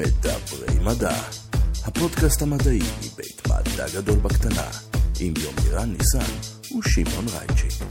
[0.00, 1.14] מדברי מדע,
[1.84, 4.66] הפודקאסט המדעי מבית מדע גדול בקטנה,
[5.20, 6.32] עם יומירן ניסן
[6.78, 7.84] ושמעון רייצ'י.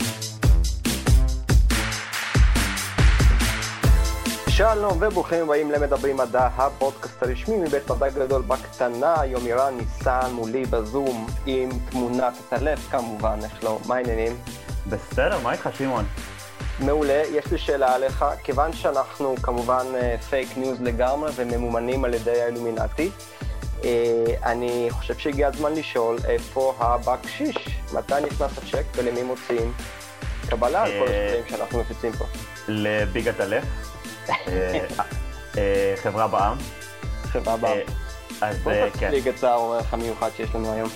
[4.50, 11.28] שלום וברוכים הבאים למדברים מדע, הפודקאסט הרשמי מבית מדע גדול בקטנה, יומירן ניסן מולי בזום
[11.46, 14.38] עם תמונת הטלף כמובן, איך לא, מה העניינים?
[14.90, 16.06] בסדר, מה איתך שמעון?
[16.80, 19.86] מעולה, יש לי שאלה עליך, כיוון שאנחנו כמובן
[20.30, 23.10] פייק ניוז לגמרי וממומנים על ידי האילומינטי,
[23.84, 29.74] אה, אני חושב שהגיע הזמן לשאול איפה הבקשיש, מתי נכנס הצ'ק ולמי מוציאים
[30.50, 32.26] קבלה על כל אה, השקלים שאנחנו מפיצים פה.
[32.68, 34.80] לביגת אה,
[35.58, 36.58] אה, חברה בע"מ.
[37.24, 37.72] חברה.
[37.72, 37.82] אה,
[38.42, 39.10] אז בוא אה, כן.
[39.10, 40.90] תציג את האורח המיוחד שיש לנו היום.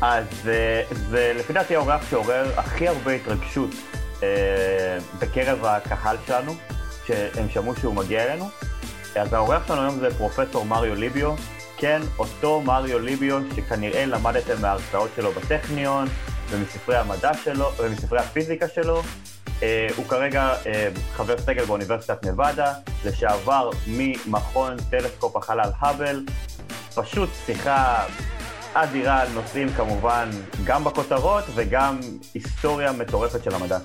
[0.00, 3.99] אז אה, זה לפי דעתי האורח שעורר הכי הרבה התרגשות אה,
[5.18, 6.54] בקרב הקהל שלנו,
[7.06, 8.48] שהם שמעו שהוא מגיע אלינו.
[9.16, 11.34] אז האורח שלנו היום זה פרופסור מריו ליביו.
[11.76, 16.08] כן, אותו מריו ליביו שכנראה למדתם מההרצאות שלו בטכניון
[16.50, 19.02] ומספרי המדע שלו ומספרי הפיזיקה שלו.
[19.62, 22.72] אה, הוא כרגע אה, חבר סגל באוניברסיטת נבדה,
[23.04, 26.24] לשעבר ממכון טלסקופ החלל האבל.
[26.94, 28.04] פשוט שיחה
[28.74, 30.30] אדירה על נושאים כמובן
[30.64, 32.00] גם בכותרות וגם
[32.34, 33.78] היסטוריה מטורפת של המדע.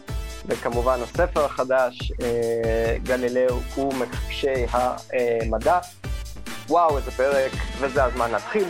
[0.47, 5.79] וכמובן הספר החדש, אה, גלילאו ומכחישי המדע.
[6.67, 8.67] וואו, איזה פרק, וזה הזמן להתחיל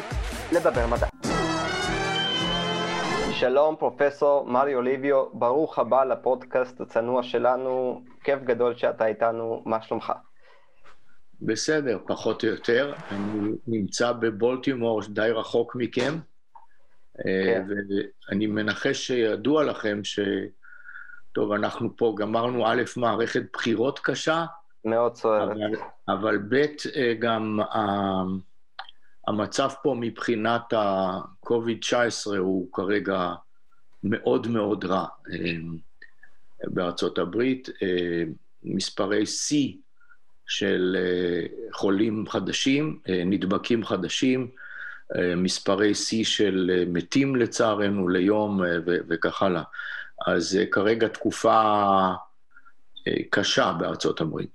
[0.51, 1.07] לדבר מדע.
[3.31, 10.13] שלום, פרופסור מרי אוליביו, ברוך הבא לפודקאסט הצנוע שלנו, כיף גדול שאתה איתנו, מה שלומך?
[11.41, 12.93] בסדר, פחות או יותר.
[13.11, 16.17] אני נמצא בבולטימור, די רחוק מכם,
[17.23, 17.65] כן.
[18.29, 20.19] ואני מנחש שידוע לכם ש...
[21.35, 24.45] טוב, אנחנו פה גמרנו א', מערכת בחירות קשה,
[24.85, 25.51] מאוד סוערת.
[25.51, 25.71] אבל,
[26.07, 26.53] אבל ב',
[26.95, 28.23] אה, גם ה-
[29.27, 33.33] המצב פה מבחינת ה-COVID-19 הוא כרגע
[34.03, 35.05] מאוד מאוד רע.
[35.33, 35.37] אה,
[36.63, 38.23] בארצות הברית, אה,
[38.63, 39.73] מספרי שיא
[40.47, 44.47] של אה, חולים חדשים, אה, נדבקים חדשים,
[45.15, 49.63] אה, מספרי שיא של אה, מתים לצערנו ליום אה, וכך הלאה.
[50.27, 51.61] אז אה, כרגע תקופה
[53.07, 54.51] אה, קשה בארצות הברית.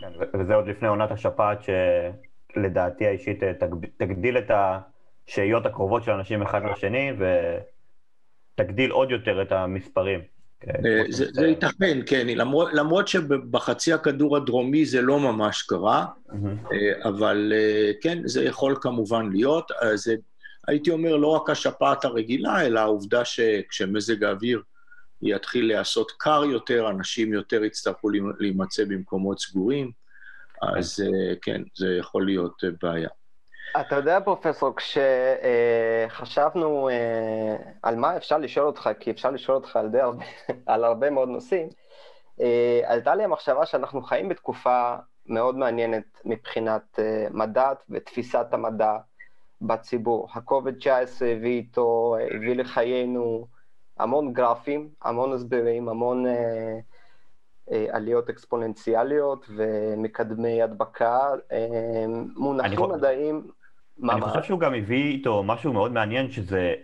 [0.00, 3.52] כן, וזה עוד לפני עונת השפעת שלדעתי האישית אה,
[3.96, 4.50] תגדיל את
[5.28, 7.12] השהיות הקרובות של אנשים אחד לשני
[8.58, 10.20] ותגדיל עוד יותר את המספרים.
[11.08, 11.26] זה.
[11.32, 16.06] זה ייתכן, כן, למרות, למרות שבחצי הכדור הדרומי זה לא ממש קרה.
[16.72, 17.52] אה, אבל
[18.00, 19.70] כן, זה יכול כמובן להיות.
[19.80, 20.14] אז אה,
[20.68, 24.62] הייתי אומר, לא רק השפעת הרגילה, אלא העובדה שכשמזג האוויר
[25.22, 29.90] יתחיל להיעשות קר יותר, אנשים יותר יצטרכו להימ- להימצא במקומות סגורים,
[30.62, 33.08] אז אה, כן, זה יכול להיות אה, בעיה.
[33.80, 34.74] אתה יודע, פרופסור,
[36.10, 36.88] כשחשבנו
[37.82, 40.24] על מה אפשר לשאול אותך, כי אפשר לשאול אותך על, הרבה,
[40.66, 41.68] על הרבה מאוד נושאים,
[42.40, 44.94] אה, עלתה לי המחשבה שאנחנו חיים בתקופה
[45.26, 48.96] מאוד מעניינת מבחינת אה, מדע ותפיסת המדע
[49.60, 50.28] בציבור.
[50.32, 53.46] ה-COVID-19 הביא איתו, הביא לחיינו
[53.98, 56.78] המון גרפים, המון הסברים, המון אה,
[57.72, 61.18] אה, עליות אקספוננציאליות ומקדמי הדבקה,
[61.52, 62.04] אה,
[62.36, 63.34] מונחים חו- מדעיים
[64.02, 64.24] אני ממש.
[64.30, 66.74] חושב שהוא גם הביא איתו משהו מאוד מעניין, שזה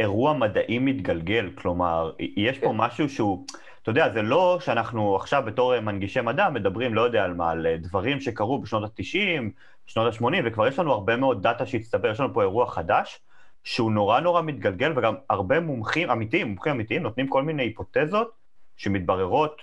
[0.00, 1.50] אירוע מדעי מתגלגל.
[1.54, 2.76] כלומר, יש פה כן.
[2.76, 3.44] משהו שהוא,
[3.82, 7.66] אתה יודע, זה לא שאנחנו עכשיו בתור מנגישי מדע מדברים, לא יודע על מה, על
[7.76, 9.42] דברים שקרו בשנות ה-90,
[9.86, 13.20] שנות ה-80, וכבר יש לנו הרבה מאוד דאטה שהצטבר, יש לנו פה אירוע חדש,
[13.68, 18.32] שהוא נורא נורא מתגלגל, וגם הרבה מומחים אמיתיים, מומחים אמיתיים, נותנים כל מיני היפותזות
[18.76, 19.56] שמתבררות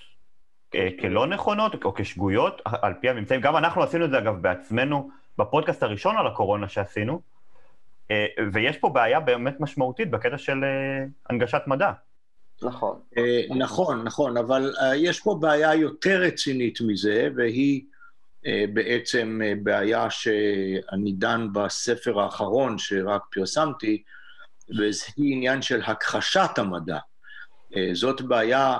[0.75, 3.41] אה, כלא נכונות או כשגויות על פי הממצאים.
[3.41, 7.21] גם אנחנו עשינו את זה, אגב, בעצמנו, בפודקאסט הראשון על הקורונה שעשינו,
[8.11, 11.91] אה, ויש פה בעיה באמת משמעותית בקטע של אה, הנגשת מדע.
[12.61, 12.99] נכון.
[13.57, 17.81] נכון, נכון, אבל יש פה בעיה יותר רצינית מזה, והיא
[18.73, 24.03] בעצם אה, בעיה שאני דן בספר האחרון שרק פרסמתי,
[24.69, 26.97] והיא עניין של הכחשת המדע.
[27.75, 28.77] אה, זאת בעיה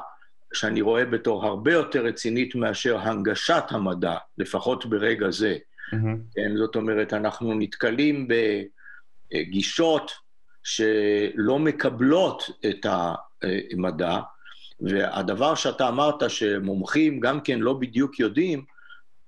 [0.53, 5.57] שאני רואה בתור הרבה יותר רצינית מאשר הנגשת המדע, לפחות ברגע זה.
[6.35, 8.27] כן, זאת אומרת, אנחנו נתקלים
[9.33, 10.11] בגישות
[10.63, 14.19] שלא מקבלות את המדע,
[14.79, 18.65] והדבר שאתה אמרת שמומחים גם כן לא בדיוק יודעים,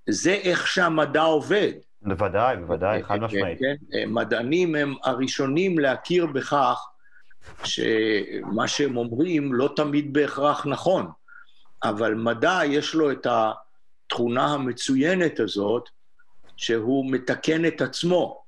[0.10, 1.72] זה איך שהמדע עובד.
[2.02, 3.60] בוודאי, בוודאי, חד משמעית.
[3.60, 3.76] כן,
[4.08, 6.88] מדענים הם הראשונים להכיר בכך
[7.64, 11.08] שמה שהם אומרים לא תמיד בהכרח נכון,
[11.84, 15.90] אבל מדע יש לו את התכונה המצוינת הזאת
[16.58, 18.44] שהוא מתקן את עצמו,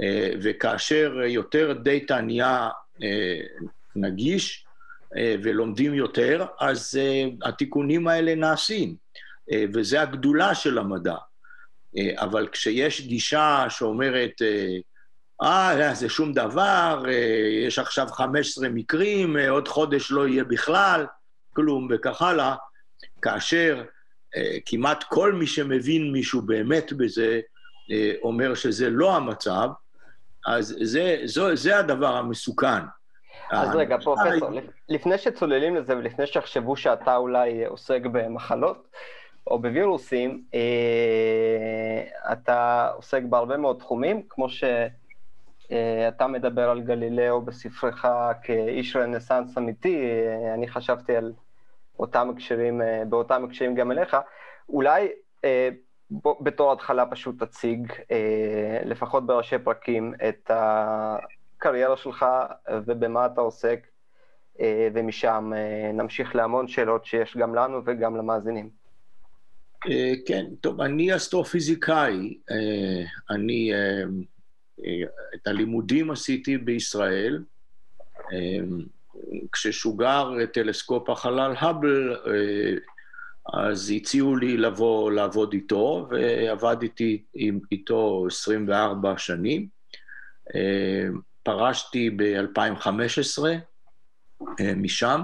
[0.00, 2.68] אה, וכאשר יותר דאטה נהיה
[3.02, 3.40] אה,
[3.96, 4.64] נגיש
[5.42, 7.00] ולומדים יותר, אז
[7.42, 8.96] התיקונים האלה נעשים,
[9.74, 11.16] וזה הגדולה של המדע.
[12.16, 14.42] אבל כשיש גישה שאומרת,
[15.42, 17.04] אה, זה שום דבר,
[17.66, 21.06] יש עכשיו 15 מקרים, עוד חודש לא יהיה בכלל,
[21.52, 22.54] כלום, וכך הלאה,
[23.22, 23.84] כאשר
[24.36, 27.40] אה, כמעט כל מי שמבין מישהו באמת בזה,
[27.90, 29.68] אה, אומר שזה לא המצב,
[30.46, 32.82] אז זה, זו, זה הדבר המסוכן.
[33.50, 34.50] אז רגע, פרופסור,
[34.88, 38.88] לפני שצוללים לזה ולפני שיחשבו שאתה אולי עוסק במחלות
[39.46, 48.06] או בווירוסים, אה, אתה עוסק בהרבה מאוד תחומים, כמו שאתה מדבר על גלילאו בספרך
[48.42, 50.10] כאיש רנסאנס אמיתי,
[50.54, 51.32] אני חשבתי על
[51.98, 54.16] אותם הקשרים, אה, באותם הקשרים גם אליך.
[54.68, 55.08] אולי
[55.44, 55.68] אה,
[56.10, 62.26] בוא, בתור התחלה פשוט תציג, אה, לפחות בראשי פרקים, את הקריירה שלך
[62.68, 63.86] ובמה אתה עוסק,
[64.94, 65.52] ומשם
[65.94, 68.83] נמשיך להמון שאלות שיש גם לנו וגם למאזינים.
[70.26, 72.38] כן, טוב, אני אסטרופיזיקאי.
[73.30, 73.72] אני
[75.34, 77.42] את הלימודים עשיתי בישראל.
[79.52, 82.74] כששוגר טלסקופ החלל האבל, אה,
[83.52, 87.22] אז הציעו לי לבוא לעבוד איתו, ועבדתי
[87.72, 89.68] איתו 24 שנים.
[90.54, 91.06] אה,
[91.42, 93.44] פרשתי ב-2015
[94.60, 95.20] אה, משם,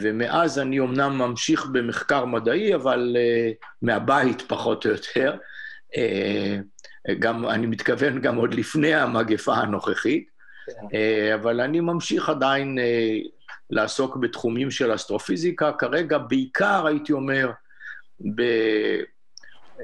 [0.00, 3.16] ומאז אני אומנם ממשיך במחקר מדעי, אבל
[3.82, 5.36] מהבית פחות או יותר.
[7.18, 10.28] גם, אני מתכוון גם עוד לפני המגפה הנוכחית.
[10.66, 10.72] כן.
[10.94, 13.16] אה, אבל אני ממשיך עדיין אה,
[13.70, 17.50] לעסוק בתחומים של אסטרופיזיקה, כרגע בעיקר, הייתי אומר,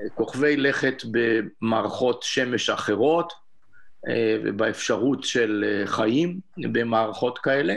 [0.06, 3.32] בכוכבי לכת במערכות שמש אחרות,
[4.08, 7.74] אה, ובאפשרות של חיים במערכות כאלה.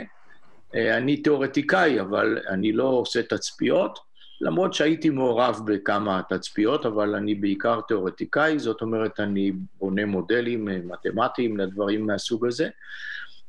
[0.74, 3.98] אני תיאורטיקאי, אבל אני לא עושה תצפיות,
[4.40, 10.78] למרות שהייתי מעורב בכמה תצפיות, אבל אני בעיקר תיאורטיקאי, זאת אומרת, אני בונה מודלים אה,
[10.84, 12.68] מתמטיים לדברים מהסוג הזה.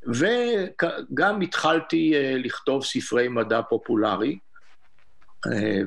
[0.08, 4.38] וגם התחלתי אה, לכתוב ספרי מדע פופולרי,
[5.48, 5.82] אה,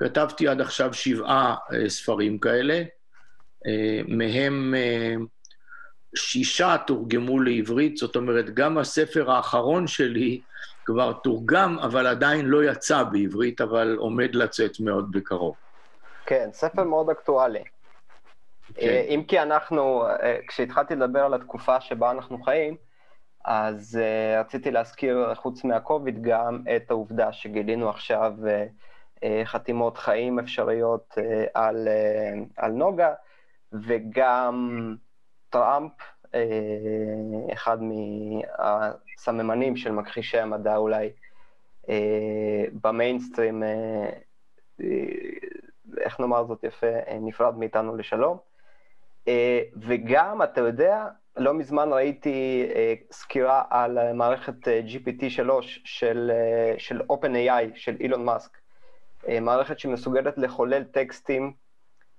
[0.00, 1.54] וכתבתי עד עכשיו שבעה
[1.88, 2.82] ספרים כאלה,
[4.08, 4.74] מהם
[6.16, 10.40] שישה תורגמו לעברית, זאת אומרת, גם הספר האחרון שלי,
[10.84, 15.54] כבר תורגם, אבל עדיין לא יצא בעברית, אבל עומד לצאת מאוד בקרוב.
[16.26, 17.64] כן, ספר מאוד אקטואלי.
[18.74, 18.86] כן.
[18.86, 22.76] אה, אם כי אנחנו, אה, כשהתחלתי לדבר על התקופה שבה אנחנו חיים,
[23.44, 28.32] אז uh, רציתי להזכיר, חוץ מהקוביד, גם את העובדה שגילינו עכשיו
[29.44, 31.14] חתימות חיים אפשריות
[31.54, 31.88] על,
[32.56, 33.12] על נוגה,
[33.72, 34.94] וגם
[35.54, 35.92] טראמפ
[36.34, 36.40] אה,
[37.52, 41.10] אחד מהסממנים של מכחישי המדע אולי
[41.88, 44.10] אה, במיינסטרים, אה,
[45.98, 46.86] איך נאמר זאת יפה,
[47.20, 48.38] נפרד מאיתנו לשלום.
[49.76, 51.06] וגם, אתה יודע,
[51.36, 52.68] לא מזמן ראיתי
[53.10, 55.50] סקירה על מערכת GPT-3
[55.84, 56.30] של,
[56.78, 58.58] של OpenAI, של אילון מאסק.
[59.40, 61.52] מערכת שמסוגלת לחולל טקסטים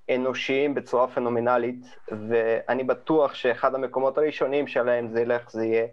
[0.09, 1.85] אנושיים בצורה פנומנלית,
[2.29, 5.85] ואני בטוח שאחד המקומות הראשונים שלהם זה ילך, זה יהיה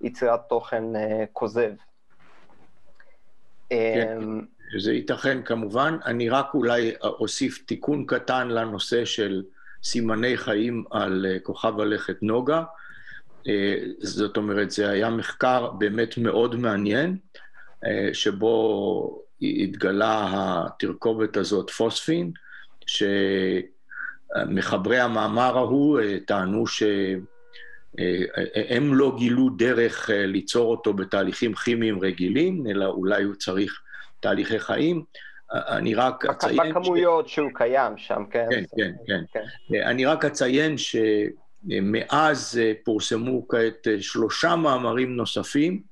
[0.00, 0.98] יצירת תוכן uh,
[1.32, 1.70] כוזב.
[3.70, 5.96] כן, um, זה ייתכן כמובן.
[6.06, 9.42] אני רק אולי אוסיף תיקון קטן לנושא של
[9.82, 12.62] סימני חיים על uh, כוכב הלכת נוגה.
[13.98, 17.16] זאת אומרת, זה היה מחקר באמת מאוד מעניין,
[18.12, 22.32] שבו התגלה התרכובת הזאת, פוספין,
[24.36, 27.24] שמחברי המאמר ההוא אה, טענו שהם
[28.66, 33.80] אה, לא גילו דרך אה, ליצור אותו בתהליכים כימיים רגילים, אלא אולי הוא צריך
[34.20, 35.04] תהליכי חיים.
[35.52, 36.74] אני רק אציין...
[36.74, 37.34] בכמויות ש...
[37.34, 38.46] שהוא קיים שם, כן?
[38.50, 39.22] כן, כן, כן.
[39.68, 39.82] כן.
[39.82, 45.82] אני רק אציין שמאז פורסמו כעת שלושה מאמרים נוספים,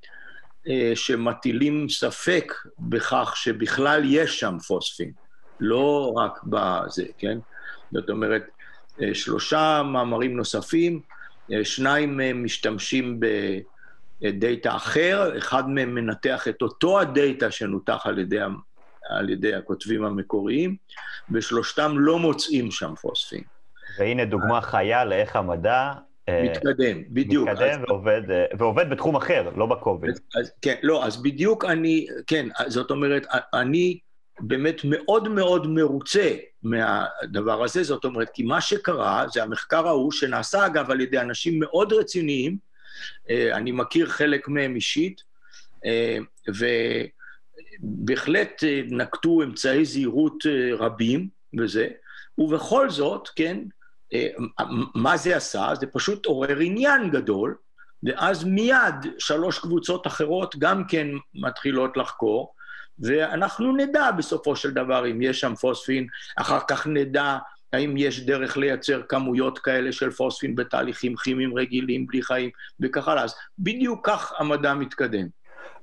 [0.94, 5.12] שמטילים ספק בכך שבכלל יש שם פוספין.
[5.60, 7.38] לא רק בזה, כן?
[7.92, 8.42] זאת אומרת,
[9.02, 11.00] אה, שלושה מאמרים נוספים,
[11.52, 13.20] אה, שניים מהם משתמשים
[14.20, 18.38] בדאטה אחר, אחד מהם מנתח את אותו הדאטה שנותח על ידי,
[19.10, 20.76] על ידי הכותבים המקוריים,
[21.30, 23.42] ושלושתם לא מוצאים שם פוספין.
[23.98, 25.92] והנה דוגמה חיה לאיך המדע...
[26.28, 27.48] אה, מתקדם, בדיוק.
[27.48, 27.88] מתקדם אז...
[27.88, 28.22] ועובד,
[28.58, 30.18] ועובד בתחום אחר, לא בקוביד.
[30.34, 33.98] אז, כן, לא, אז בדיוק אני, כן, זאת אומרת, אני
[34.40, 40.66] באמת מאוד מאוד מרוצה מהדבר הזה, זאת אומרת, כי מה שקרה זה המחקר ההוא, שנעשה
[40.66, 42.56] אגב על ידי אנשים מאוד רציניים,
[43.30, 45.22] אה, אני מכיר חלק מהם אישית,
[45.84, 46.18] אה,
[47.82, 50.44] ובהחלט אה, נקטו אמצעי זהירות
[50.78, 51.88] רבים בזה,
[52.38, 53.58] ובכל זאת, כן,
[54.94, 55.72] מה זה עשה?
[55.80, 57.56] זה פשוט עורר עניין גדול,
[58.02, 62.54] ואז מיד שלוש קבוצות אחרות גם כן מתחילות לחקור,
[63.00, 67.38] ואנחנו נדע בסופו של דבר אם יש שם פוספין, אחר כך נדע
[67.72, 72.50] האם יש דרך לייצר כמויות כאלה של פוספין בתהליכים כימיים רגילים, בלי חיים,
[72.80, 73.24] וכך הלאה.
[73.24, 75.26] אז בדיוק כך המדע מתקדם.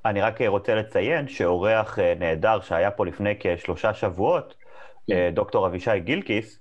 [0.04, 4.54] אני רק רוצה לציין שאורח אה, נהדר שהיה פה לפני כשלושה שבועות,
[5.06, 5.14] כן.
[5.14, 6.60] אה, דוקטור אבישי גילקיס,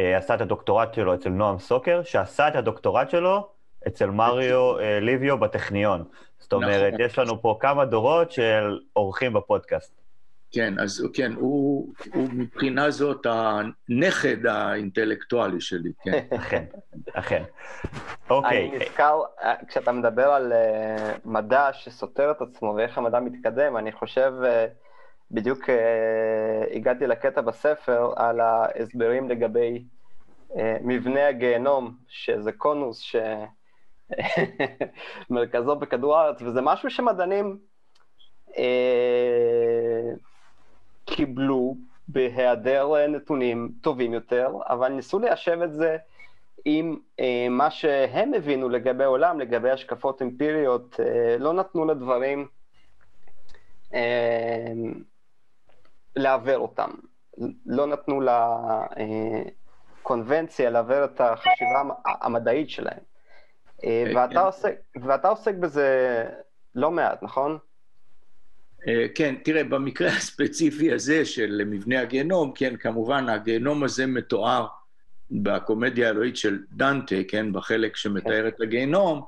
[0.00, 3.48] אה, עשה את הדוקטורט שלו אצל נועם סוקר, שעשה את הדוקטורט שלו
[3.86, 6.04] אצל מריו ליביו בטכניון.
[6.42, 7.06] זאת אומרת, נכון.
[7.06, 10.02] יש לנו פה כמה דורות של אורחים בפודקאסט.
[10.52, 16.18] כן, אז כן, הוא, הוא מבחינה זאת הנכד האינטלקטואלי שלי, כן.
[16.36, 16.64] אכן,
[17.12, 17.42] אכן.
[18.30, 18.68] אוקיי.
[18.68, 19.20] אני נזכר,
[19.68, 24.46] כשאתה מדבר על uh, מדע שסותר את עצמו ואיך המדע מתקדם, אני חושב, uh,
[25.30, 29.84] בדיוק uh, הגעתי לקטע בספר על ההסברים לגבי
[30.80, 33.16] מבנה הגיהנום, שזה קונוס ש...
[35.30, 37.58] מרכזו בכדור הארץ, וזה משהו שמדענים
[38.58, 40.10] אה,
[41.04, 41.76] קיבלו
[42.08, 45.96] בהיעדר נתונים טובים יותר, אבל ניסו ליישב את זה
[46.64, 52.48] עם אה, מה שהם הבינו לגבי עולם, לגבי השקפות אמפיריות, אה, לא נתנו לדברים
[53.94, 54.72] אה,
[56.16, 56.90] לעוור אותם,
[57.66, 58.20] לא נתנו
[60.00, 63.11] לקונבנציה לעוור את החשיבה המדעית שלהם.
[63.84, 64.38] אה, אה, ואתה, כן.
[64.38, 66.24] עוסק, ואתה עוסק בזה
[66.74, 67.58] לא מעט, נכון?
[68.88, 74.66] אה, כן, תראה, במקרה הספציפי הזה של מבנה הגיהנום, כן, כמובן, הגיהנום הזה מתואר
[75.30, 79.24] בקומדיה האלוהית של דנטה, כן, בחלק שמתאר את הגיהנום.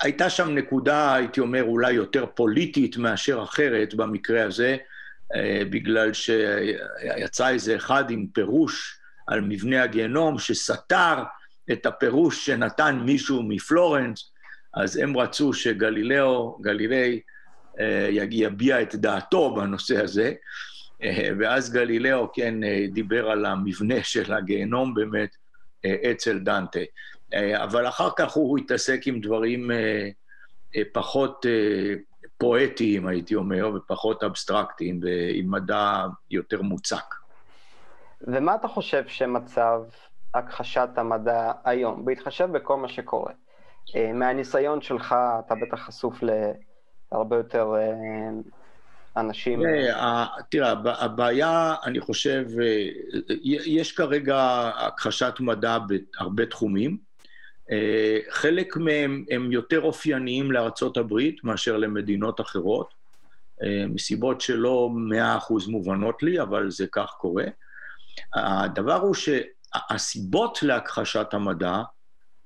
[0.00, 4.76] הייתה שם נקודה, הייתי אומר, אולי יותר פוליטית מאשר אחרת במקרה הזה,
[5.70, 11.22] בגלל שיצא איזה אחד עם פירוש על מבנה הגיהנום שסתר
[11.72, 14.32] את הפירוש שנתן מישהו מפלורנס,
[14.74, 17.20] אז הם רצו שגלילאו, גלילי,
[17.80, 20.32] אה, יביע את דעתו בנושא הזה,
[21.02, 25.36] אה, ואז גלילאו, כן, אה, דיבר על המבנה של הגיהנום באמת
[26.12, 26.80] אצל דנטה.
[27.54, 29.70] אבל אחר כך הוא התעסק עם דברים
[30.92, 31.46] פחות
[32.38, 37.14] פואטיים, הייתי אומר, ופחות אבסטרקטיים, ועם מדע יותר מוצק.
[38.20, 39.82] ומה אתה חושב שמצב
[40.34, 43.32] הכחשת המדע היום, בהתחשב בכל מה שקורה.
[43.96, 45.14] אה, מהניסיון שלך,
[45.46, 46.20] אתה בטח חשוף
[47.12, 48.28] להרבה יותר אה,
[49.16, 49.66] אנשים.
[49.66, 52.46] אה, תראה, הבעיה, אני חושב,
[53.44, 57.14] יש כרגע הכחשת מדע בהרבה תחומים.
[58.30, 62.94] חלק מהם הם יותר אופייניים לארצות הברית מאשר למדינות אחרות,
[63.88, 67.44] מסיבות שלא מאה אחוז מובנות לי, אבל זה כך קורה.
[68.34, 69.28] הדבר הוא ש...
[69.90, 71.82] הסיבות להכחשת המדע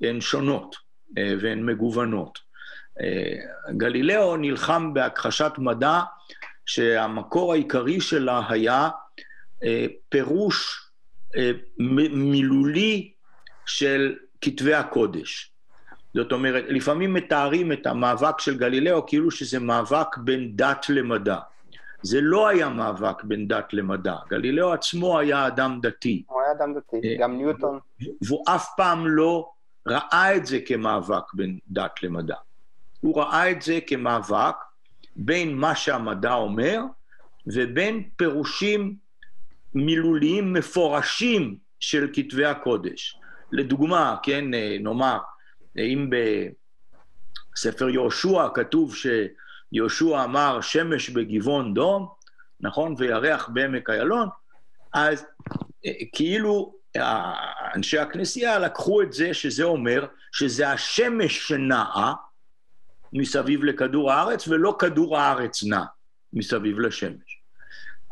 [0.01, 0.77] הן שונות
[1.19, 2.39] אה, והן מגוונות.
[3.01, 3.35] אה,
[3.77, 6.01] גלילאו נלחם בהכחשת מדע
[6.67, 8.89] שהמקור העיקרי שלה היה
[9.65, 10.85] אה, פירוש
[12.13, 13.13] מילולי
[13.67, 15.53] של כתבי הקודש.
[16.15, 21.39] זאת אומרת, לפעמים מתארים את המאבק של גלילאו כאילו שזה מאבק בין דת למדע.
[22.03, 24.15] זה לא היה מאבק בין דת למדע.
[24.29, 26.23] גלילאו עצמו היה אדם דתי.
[26.27, 27.79] הוא היה אדם דתי, אה, גם ניוטון.
[28.23, 29.51] והוא אף פעם לא
[29.89, 32.37] ראה את זה כמאבק בין דת למדע.
[33.01, 34.55] הוא ראה את זה כמאבק
[35.17, 36.81] בין מה שהמדע אומר
[37.47, 38.95] ובין פירושים
[39.75, 43.19] מילוליים מפורשים של כתבי הקודש.
[43.53, 45.19] לדוגמה, כן, אה, נאמר,
[45.79, 46.11] אם
[47.55, 49.07] בספר יהושע כתוב ש...
[49.73, 52.09] יהושע אמר שמש בגבעון דום,
[52.61, 52.95] נכון?
[52.99, 54.29] וירח בעמק איילון,
[54.95, 55.27] אז
[55.87, 56.75] אה, כאילו
[57.75, 62.15] אנשי הכנסייה לקחו את זה שזה אומר שזה השמש שנעה
[63.13, 65.85] מסביב לכדור הארץ ולא כדור הארץ נע
[66.33, 67.41] מסביב לשמש.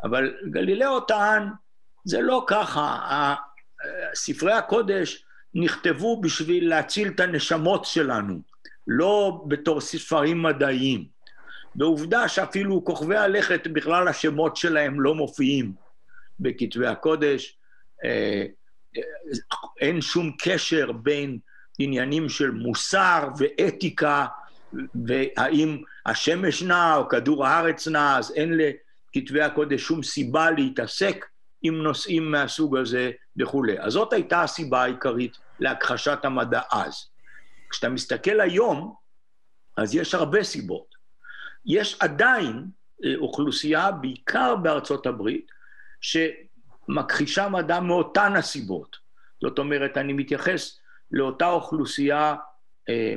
[0.03, 1.49] אבל גלילאו טען,
[2.05, 3.35] זה לא ככה,
[4.15, 5.23] ספרי הקודש
[5.53, 8.41] נכתבו בשביל להציל את הנשמות שלנו,
[8.87, 11.16] לא בתור ספרים מדעיים.
[11.77, 15.73] ועובדה שאפילו כוכבי הלכת, בכלל השמות שלהם לא מופיעים
[16.39, 17.57] בכתבי הקודש.
[18.05, 18.45] אה,
[18.97, 19.01] אה,
[19.81, 21.39] אין שום קשר בין
[21.79, 24.25] עניינים של מוסר ואתיקה,
[25.05, 28.59] והאם השמש נע או כדור הארץ נע, אז אין
[29.13, 31.25] כתבי הקודש שום סיבה להתעסק
[31.61, 33.79] עם נושאים מהסוג הזה וכולי.
[33.79, 37.09] אז זאת הייתה הסיבה העיקרית להכחשת המדע אז.
[37.69, 38.95] כשאתה מסתכל היום,
[39.77, 40.96] אז יש הרבה סיבות.
[41.67, 42.65] יש עדיין
[43.05, 45.51] אה, אוכלוסייה, בעיקר בארצות הברית,
[46.01, 48.97] שמכחישה מדע מאותן הסיבות.
[49.41, 50.79] זאת אומרת, אני מתייחס
[51.11, 52.35] לאותה אוכלוסייה
[52.89, 53.15] אה,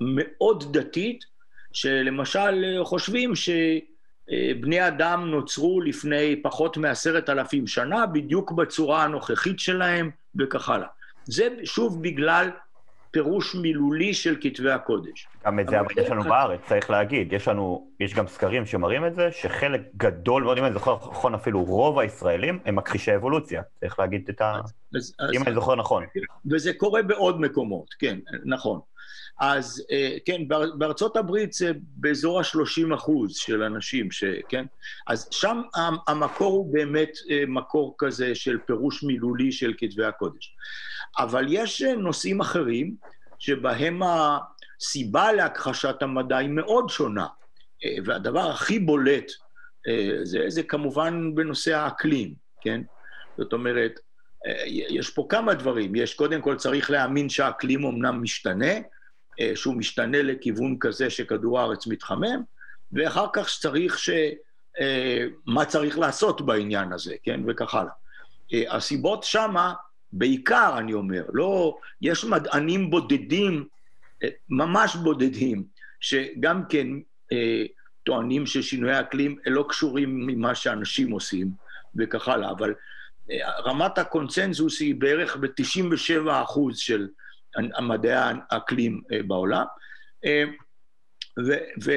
[0.00, 1.24] מאוד דתית,
[1.72, 10.68] שלמשל חושבים שבני אדם נוצרו לפני פחות מעשרת אלפים שנה, בדיוק בצורה הנוכחית שלהם וכך
[10.68, 10.88] הלאה.
[11.24, 12.50] זה שוב בגלל
[13.10, 15.28] פירוש מילולי של כתבי הקודש.
[15.46, 17.32] גם את זה אבל יש לנו בארץ, צריך להגיד.
[17.32, 21.34] יש לנו, יש גם סקרים שמראים את זה, שחלק גדול מאוד, אם אני זוכר נכון,
[21.34, 23.62] אפילו רוב הישראלים הם מכחישי אבולוציה.
[23.80, 24.60] צריך להגיד את ה...
[25.34, 26.04] אם אני זוכר נכון.
[26.50, 28.80] וזה קורה בעוד מקומות, כן, נכון.
[29.40, 30.42] אז אה, כן,
[30.78, 34.64] בארצות הברית זה באזור ה-30 אחוז של אנשים, ש, כן?
[35.06, 35.60] אז שם
[36.08, 40.54] המקור הוא באמת אה, מקור כזה של פירוש מילולי של כתבי הקודש.
[41.18, 42.94] אבל יש אה, נושאים אחרים
[43.38, 47.26] שבהם הסיבה להכחשת המדע היא מאוד שונה,
[48.04, 49.30] והדבר הכי בולט
[50.22, 52.80] זה, זה כמובן בנושא האקלים, כן?
[53.36, 54.00] זאת אומרת,
[54.66, 55.94] יש פה כמה דברים.
[55.94, 58.72] יש, קודם כל צריך להאמין שהאקלים אמנם משתנה,
[59.54, 62.42] שהוא משתנה לכיוון כזה שכדור הארץ מתחמם,
[62.92, 64.10] ואחר כך שצריך ש...
[64.80, 67.92] אה, מה צריך לעשות בעניין הזה, כן, וכך הלאה.
[68.52, 69.74] אה, הסיבות שמה,
[70.12, 71.78] בעיקר, אני אומר, לא...
[72.02, 73.66] יש מדענים בודדים,
[74.48, 75.64] ממש בודדים,
[76.00, 76.86] שגם כן
[78.04, 81.50] טוענים ששינויי האקלים לא קשורים ממה שאנשים עושים,
[81.96, 82.74] וכך הלאה, אבל
[83.64, 87.08] רמת הקונצנזוס היא בערך ב-97 אחוז של
[87.82, 88.12] מדעי
[88.50, 89.64] האקלים אה, בעולם.
[90.24, 90.44] אה,
[91.46, 91.52] ו,
[91.84, 91.92] ו,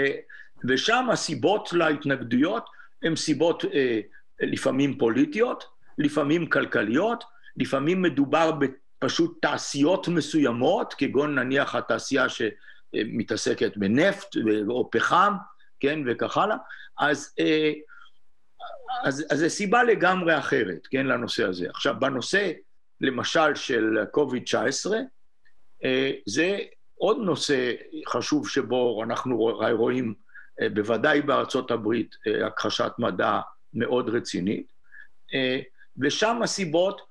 [0.67, 2.69] ושם הסיבות להתנגדויות
[3.03, 3.99] הן סיבות אה,
[4.39, 5.63] לפעמים פוליטיות,
[5.97, 7.23] לפעמים כלכליות,
[7.57, 14.35] לפעמים מדובר בפשוט תעשיות מסוימות, כגון נניח התעשייה שמתעסקת בנפט
[14.67, 15.33] או פחם,
[15.79, 16.57] כן, וכך הלאה,
[16.99, 17.35] אז,
[19.03, 21.69] אז, אז זו סיבה לגמרי אחרת, כן, לנושא הזה.
[21.69, 22.51] עכשיו, בנושא,
[23.01, 24.99] למשל, של קוביד-19, אה,
[26.25, 26.59] זה
[27.01, 27.73] עוד נושא
[28.07, 29.37] חשוב שבו אנחנו
[29.71, 30.13] רואים,
[30.61, 33.39] אה, בוודאי בארצות הברית, אה, הכחשת מדע
[33.73, 34.71] מאוד רצינית,
[35.97, 37.01] ושם הסיבות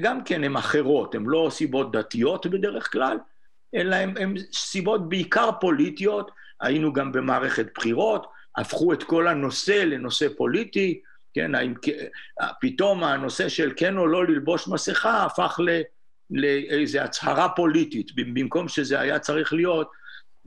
[0.00, 3.18] גם כן הן אחרות, הן לא סיבות דתיות בדרך כלל,
[3.74, 11.00] אלא הן סיבות בעיקר פוליטיות, היינו גם במערכת בחירות, הפכו את כל הנושא לנושא פוליטי,
[11.34, 11.52] כן,
[12.60, 15.82] פתאום הנושא של כן או לא ללבוש מסכה הפך ל...
[16.34, 19.90] לאיזו הצהרה פוליטית, במקום שזה היה צריך להיות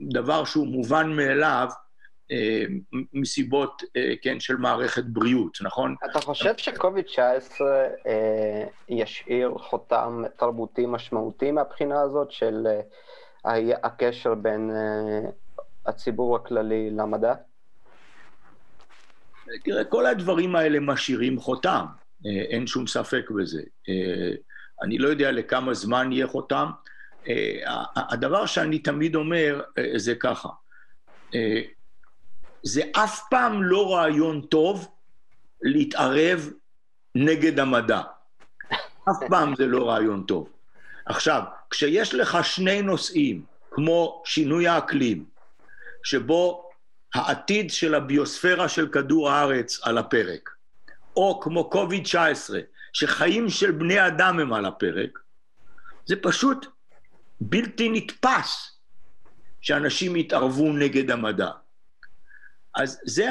[0.00, 1.68] דבר שהוא מובן מאליו
[2.30, 2.64] אה,
[3.12, 5.94] מסיבות, אה, כן, של מערכת בריאות, נכון?
[6.10, 7.20] אתה חושב שקוביד-19
[8.06, 12.66] אה, ישאיר חותם תרבותי משמעותי מהבחינה הזאת של
[13.46, 15.30] אה, הקשר בין אה,
[15.86, 17.34] הציבור הכללי למדע?
[19.64, 21.84] תראה, כל הדברים האלה משאירים חותם,
[22.26, 23.62] אה, אין שום ספק בזה.
[24.82, 26.70] אני לא יודע לכמה זמן יהיה חותם.
[27.28, 30.48] אה, הדבר שאני תמיד אומר אה, זה ככה,
[31.34, 31.60] אה,
[32.62, 34.88] זה אף פעם לא רעיון טוב
[35.62, 36.50] להתערב
[37.14, 38.02] נגד המדע.
[39.10, 40.48] אף פעם זה לא רעיון טוב.
[41.06, 45.24] עכשיו, כשיש לך שני נושאים, כמו שינוי האקלים,
[46.02, 46.70] שבו
[47.14, 50.50] העתיד של הביוספירה של כדור הארץ על הפרק,
[51.16, 52.54] או כמו קוביד-19,
[52.92, 55.18] שחיים של בני אדם הם על הפרק,
[56.06, 56.66] זה פשוט
[57.40, 58.78] בלתי נתפס
[59.60, 61.50] שאנשים יתערבו נגד המדע.
[62.74, 63.26] אז זה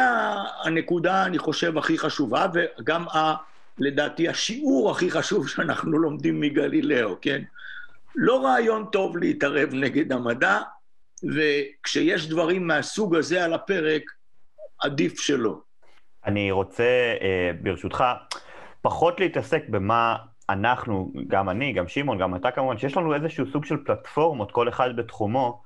[0.64, 3.36] הנקודה, אני חושב, הכי חשובה, וגם, ה,
[3.80, 7.44] לדעתי, השיעור הכי חשוב שאנחנו לומדים מגלילאו, כן?
[8.16, 10.60] לא רעיון טוב להתערב נגד המדע,
[11.36, 14.04] וכשיש דברים מהסוג הזה על הפרק,
[14.80, 15.60] עדיף שלא.
[16.26, 16.84] אני רוצה,
[17.22, 18.04] אה, ברשותך,
[18.88, 20.16] פחות להתעסק במה
[20.50, 24.70] אנחנו, גם אני, גם שמעון, גם אתה כמובן, שיש לנו איזשהו סוג של פלטפורמות, כל
[24.70, 25.62] אחד בתחומו,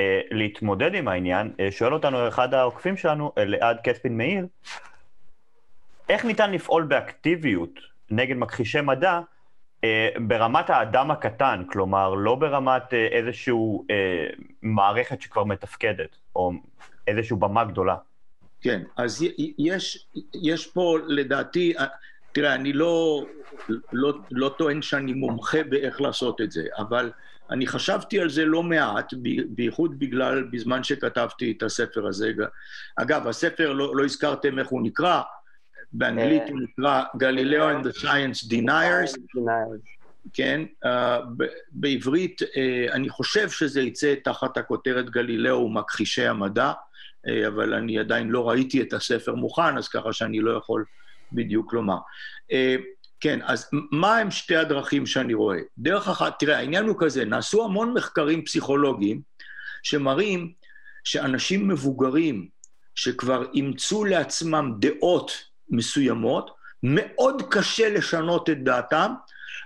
[0.00, 1.52] אה, להתמודד עם העניין.
[1.60, 4.46] אה, שואל אותנו אחד העוקפים שלנו, אלעד קספין מאיר,
[6.08, 7.80] איך ניתן לפעול באקטיביות
[8.10, 9.20] נגד מכחישי מדע
[9.84, 13.54] אה, ברמת האדם הקטן, כלומר, לא ברמת אה, איזושהי
[13.90, 14.26] אה,
[14.62, 16.52] מערכת שכבר מתפקדת, או
[17.06, 17.96] איזושהי במה גדולה.
[18.60, 19.24] כן, אז
[19.58, 21.86] יש, יש פה לדעתי, תראה,
[22.38, 23.26] אני לא,
[23.92, 27.10] לא, לא טוען שאני מומחה באיך לעשות את זה, אבל
[27.50, 29.14] אני חשבתי על זה לא מעט,
[29.48, 32.32] בייחוד בגלל, בזמן שכתבתי את הספר הזה.
[32.96, 35.22] אגב, הספר, לא, לא הזכרתם איך הוא נקרא,
[35.92, 39.40] באנגלית הוא נקרא גלילאו and the Science Deniers,
[40.32, 40.88] כן, uh,
[41.70, 48.28] בעברית uh, אני חושב שזה יצא תחת הכותרת גלילאו ומכחישי המדע, uh, אבל אני עדיין
[48.28, 50.84] לא ראיתי את הספר מוכן, אז ככה שאני לא יכול
[51.32, 51.98] בדיוק לומר.
[52.52, 52.54] Uh,
[53.20, 55.58] כן, אז מה הם שתי הדרכים שאני רואה?
[55.78, 59.20] דרך אחת, תראה, העניין הוא כזה, נעשו המון מחקרים פסיכולוגיים
[59.82, 60.52] שמראים
[61.04, 62.48] שאנשים מבוגרים
[62.94, 65.32] שכבר אימצו לעצמם דעות
[65.68, 66.50] מסוימות,
[66.82, 69.14] מאוד קשה לשנות את דעתם,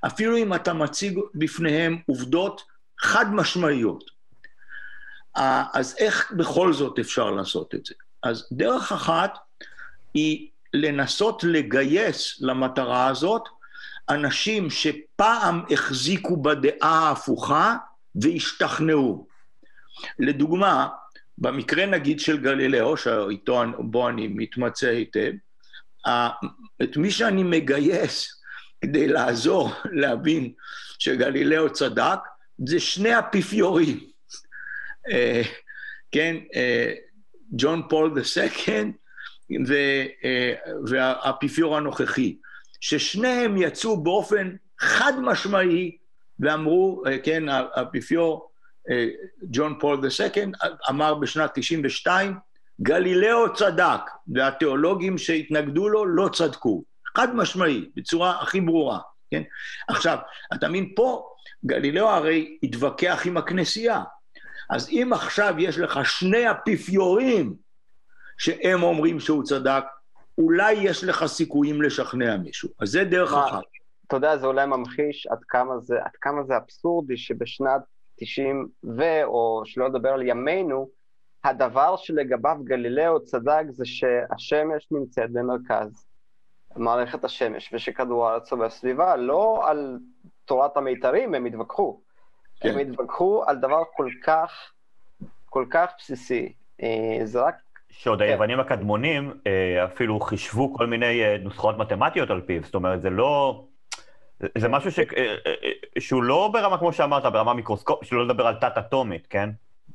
[0.07, 2.63] אפילו אם אתה מציג בפניהם עובדות
[3.01, 4.05] חד משמעיות.
[5.75, 7.95] אז איך בכל זאת אפשר לעשות את זה?
[8.23, 9.39] אז דרך אחת
[10.15, 13.43] היא לנסות לגייס למטרה הזאת
[14.09, 17.77] אנשים שפעם החזיקו בדעה ההפוכה
[18.15, 19.27] והשתכנעו.
[20.19, 20.89] לדוגמה,
[21.39, 25.33] במקרה נגיד של גלילאו, שאיתו, בו אני מתמצא היטב,
[26.83, 28.43] את מי שאני מגייס
[28.81, 30.53] כדי לעזור להבין
[30.99, 32.19] שגלילאו צדק,
[32.67, 34.01] זה שני האפיפיורים.
[35.11, 35.43] אה,
[36.13, 36.93] כן, אה,
[37.57, 38.95] John Paul the Second
[40.87, 42.37] והאפיפיור הנוכחי,
[42.81, 45.97] ששניהם יצאו באופן חד משמעי
[46.41, 48.51] ואמרו, אה, כן, האפיפיור
[49.43, 50.55] John Paul the Second
[50.89, 52.35] אמר בשנת 92,
[52.83, 54.01] גלילאו צדק,
[54.35, 56.85] והתיאולוגים שהתנגדו לו לא צדקו.
[57.17, 58.99] חד משמעי, בצורה הכי ברורה,
[59.31, 59.43] כן?
[59.89, 60.19] עכשיו,
[60.55, 61.27] אתה מבין, פה
[61.67, 64.03] גלילאו הרי התווכח עם הכנסייה.
[64.71, 67.55] אז אם עכשיו יש לך שני אפיפיורים
[68.39, 69.85] שהם אומרים שהוא צדק,
[70.39, 72.69] אולי יש לך סיכויים לשכנע מישהו.
[72.81, 73.63] אז זה דרך אחת.
[74.07, 77.81] אתה יודע, זה אולי ממחיש עד כמה זה, עד כמה זה אבסורדי שבשנת
[78.17, 80.89] 90 ו, או שלא לדבר על ימינו,
[81.45, 86.07] הדבר שלגביו גלילאו צדק זה שהשמש נמצאת במרכז
[86.77, 89.99] מערכת השמש ושכדור הארץ סובב סביבה, לא על
[90.45, 92.01] תורת המיתרים הם התווכחו.
[92.61, 92.69] כן.
[92.69, 94.73] הם התווכחו על דבר כל כך,
[95.47, 96.53] כל כך בסיסי.
[96.83, 97.55] אה, זה רק...
[97.99, 98.25] שעוד כן.
[98.25, 103.11] היוונים הקדמונים אה, אפילו חישבו כל מיני אה, נוסחאות מתמטיות על פיו, זאת אומרת, זה
[103.11, 103.65] לא...
[104.59, 105.01] זה משהו ש...
[105.99, 109.51] שהוא לא ברמה, כמו שאמרת, ברמה מיקרוסקופ, שלא לדבר על תת-אטומית, כן?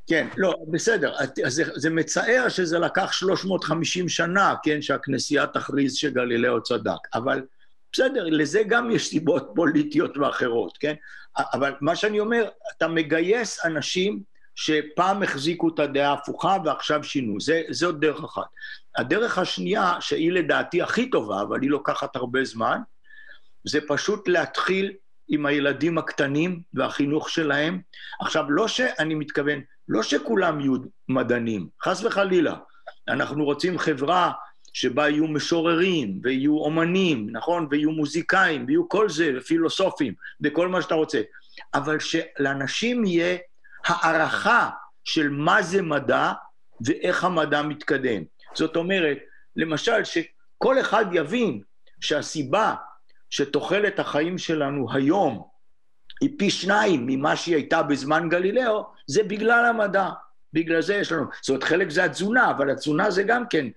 [0.08, 1.14] כן, לא, בסדר.
[1.48, 7.00] זה, זה מצער שזה לקח 350 שנה, כן, שהכנסייה תכריז שגלילאו צדק.
[7.14, 7.42] אבל
[7.94, 10.94] בסדר, לזה גם יש סיבות פוליטיות ואחרות, כן?
[11.38, 14.20] אבל מה שאני אומר, אתה מגייס אנשים
[14.62, 17.40] שפעם החזיקו את הדעה ההפוכה ועכשיו שינו.
[17.40, 18.48] זה, זאת דרך אחת.
[18.98, 22.82] הדרך השנייה, שהיא לדעתי הכי טובה, אבל היא לוקחת הרבה זמן,
[23.64, 24.94] זה פשוט להתחיל
[25.28, 27.82] עם הילדים הקטנים והחינוך שלהם.
[28.22, 30.76] עכשיו, לא שאני מתכוון, לא שכולם יהיו
[31.10, 32.56] מדענים, חס וחלילה.
[33.08, 34.32] אנחנו רוצים חברה
[34.74, 37.68] שבה יהיו משוררים, ויהיו אומנים, נכון?
[37.72, 41.22] ויהיו מוזיקאים, ויהיו כל זה, ופילוסופים, וכל מה שאתה רוצה.
[41.74, 43.38] אבל שלאנשים יהיה
[43.86, 44.70] הערכה
[45.04, 46.32] של מה זה מדע
[46.86, 48.24] ואיך המדע מתקדם.
[48.54, 49.18] זאת אומרת,
[49.56, 51.62] למשל, שכל אחד יבין
[52.00, 52.76] שהסיבה
[53.30, 55.48] שתוחלת החיים שלנו היום
[56.22, 60.10] היא פי שניים ממה שהיא הייתה בזמן גלילאו, זה בגלל המדע.
[60.54, 63.68] בגלל זה יש לנו, זאת אומרת, חלק זה התזונה, אבל התזונה זה גם כן,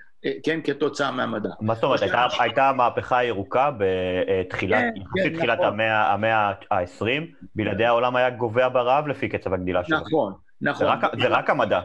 [0.42, 1.48] כן, כתוצאה מהמדע.
[1.60, 5.72] מה זאת אומרת, הייתה, הייתה המהפכה הירוקה בתחילת, כן, יחסית כן, תחילת נכון.
[5.72, 7.06] המאה, המאה ה-20,
[7.54, 9.98] בלעדי העולם היה גובע ברעב לפי קצב הגדילה שלו.
[9.98, 10.86] נכון, נכון.
[10.86, 11.80] זה רק, זה רק המדע.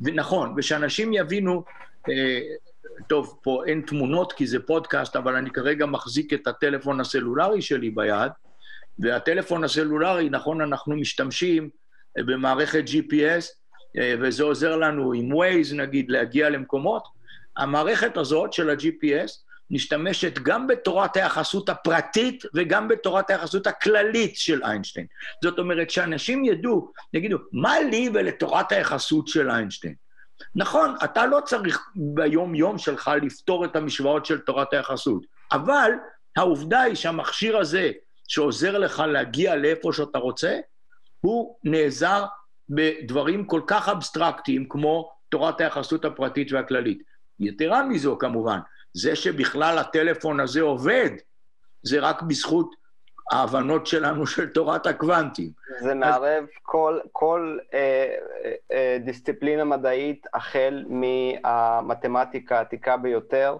[0.00, 1.64] נכון, ושאנשים יבינו,
[2.08, 2.40] אה,
[3.06, 7.90] טוב, פה אין תמונות כי זה פודקאסט, אבל אני כרגע מחזיק את הטלפון הסלולרי שלי
[7.90, 8.32] ביד,
[8.98, 11.68] והטלפון הסלולרי, נכון, אנחנו משתמשים
[12.18, 13.44] אה, במערכת GPS,
[13.98, 17.17] אה, וזה עוזר לנו עם Waze, נגיד, להגיע למקומות.
[17.58, 19.30] המערכת הזאת של ה-GPS
[19.70, 25.06] משתמשת גם בתורת היחסות הפרטית וגם בתורת היחסות הכללית של איינשטיין.
[25.44, 29.94] זאת אומרת, שאנשים ידעו, יגידו, מה לי ולתורת היחסות של איינשטיין?
[30.54, 35.90] נכון, אתה לא צריך ביום-יום שלך לפתור את המשוואות של תורת היחסות, אבל
[36.36, 37.90] העובדה היא שהמכשיר הזה,
[38.28, 40.58] שעוזר לך להגיע לאיפה שאתה רוצה,
[41.20, 42.24] הוא נעזר
[42.70, 47.02] בדברים כל כך אבסטרקטיים כמו תורת היחסות הפרטית והכללית.
[47.40, 48.58] יתרה מזו, כמובן,
[48.92, 51.10] זה שבכלל הטלפון הזה עובד,
[51.82, 52.74] זה רק בזכות
[53.30, 55.50] ההבנות שלנו של תורת הקוונטים.
[55.80, 56.48] זה מערב אז...
[56.62, 58.14] כל, כל אה,
[58.72, 63.56] אה, דיסציפלינה מדעית, החל מהמתמטיקה העתיקה ביותר,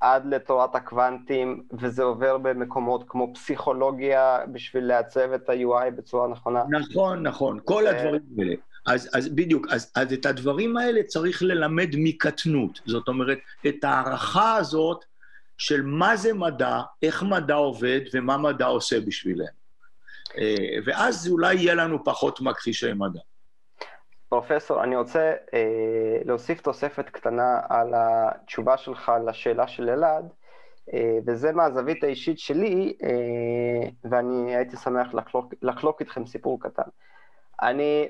[0.00, 6.64] עד לתורת הקוונטים, וזה עובר במקומות כמו פסיכולוגיה בשביל לעצב את ה-UI בצורה נכונה.
[6.70, 8.54] נכון, נכון, כל הדברים האלה.
[8.86, 12.80] אז, אז בדיוק, אז, אז את הדברים האלה צריך ללמד מקטנות.
[12.86, 15.04] זאת אומרת, את ההערכה הזאת
[15.58, 19.46] של מה זה מדע, איך מדע עובד ומה מדע עושה בשבילם.
[20.38, 23.20] אה, ואז אולי יהיה לנו פחות מכחישי מדע.
[24.28, 30.32] פרופסור, אני רוצה אה, להוסיף תוספת קטנה על התשובה שלך לשאלה של אלעד,
[30.94, 36.88] אה, וזה מהזווית האישית שלי, אה, ואני הייתי שמח לחלוק, לחלוק איתכם סיפור קטן.
[37.62, 38.08] אני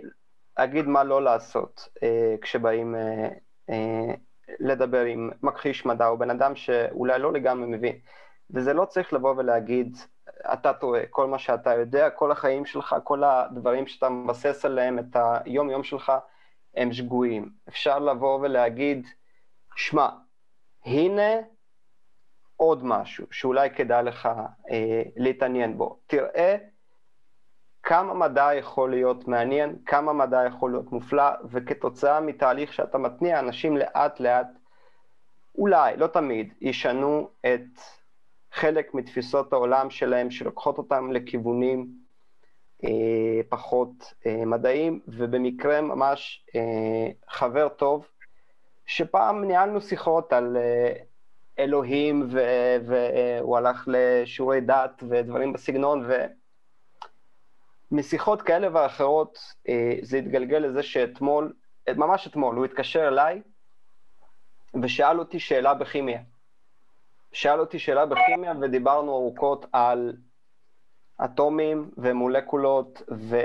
[0.57, 3.29] אגיד מה לא לעשות אה, כשבאים אה,
[3.71, 4.15] אה,
[4.61, 7.99] לדבר עם מכחיש מדע או בן אדם שאולי לא לגמרי מבין.
[8.51, 9.97] וזה לא צריך לבוא ולהגיד,
[10.53, 15.17] אתה טועה, כל מה שאתה יודע, כל החיים שלך, כל הדברים שאתה מבסס עליהם את
[15.45, 16.13] היום-יום שלך,
[16.75, 17.51] הם שגויים.
[17.69, 19.07] אפשר לבוא ולהגיד,
[19.77, 20.09] שמע,
[20.85, 21.33] הנה
[22.57, 24.29] עוד משהו שאולי כדאי לך
[24.71, 26.01] אה, להתעניין בו.
[26.07, 26.57] תראה
[27.89, 33.77] כמה מדע יכול להיות מעניין, כמה מדע יכול להיות מופלא, וכתוצאה מתהליך שאתה מתניע, אנשים
[33.77, 34.47] לאט לאט,
[35.59, 37.81] אולי, לא תמיד, ישנו את
[38.53, 41.87] חלק מתפיסות העולם שלהם, שלוקחות אותם לכיוונים
[42.85, 48.07] אה, פחות אה, מדעיים, ובמקרה ממש אה, חבר טוב,
[48.87, 50.93] שפעם ניהלנו שיחות על אה,
[51.59, 52.29] אלוהים,
[52.87, 56.13] והוא הלך לשיעורי דת ודברים בסגנון, ו...
[57.97, 61.53] משיחות כאלה ואחרות אה, זה התגלגל לזה שאתמול,
[61.97, 63.43] ממש אתמול, הוא התקשר אליי
[64.83, 66.21] ושאל אותי שאלה בכימיה.
[67.33, 70.13] שאל אותי שאלה בכימיה ודיברנו ארוכות על
[71.25, 73.37] אטומים ומולקולות, ו...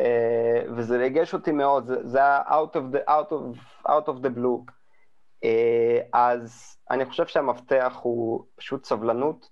[0.75, 4.37] וזה ריגש אותי מאוד, זה, זה היה out of the, out of, out of the
[4.37, 4.71] blue.
[5.43, 9.49] אה, אז אני חושב שהמפתח הוא פשוט סבלנות.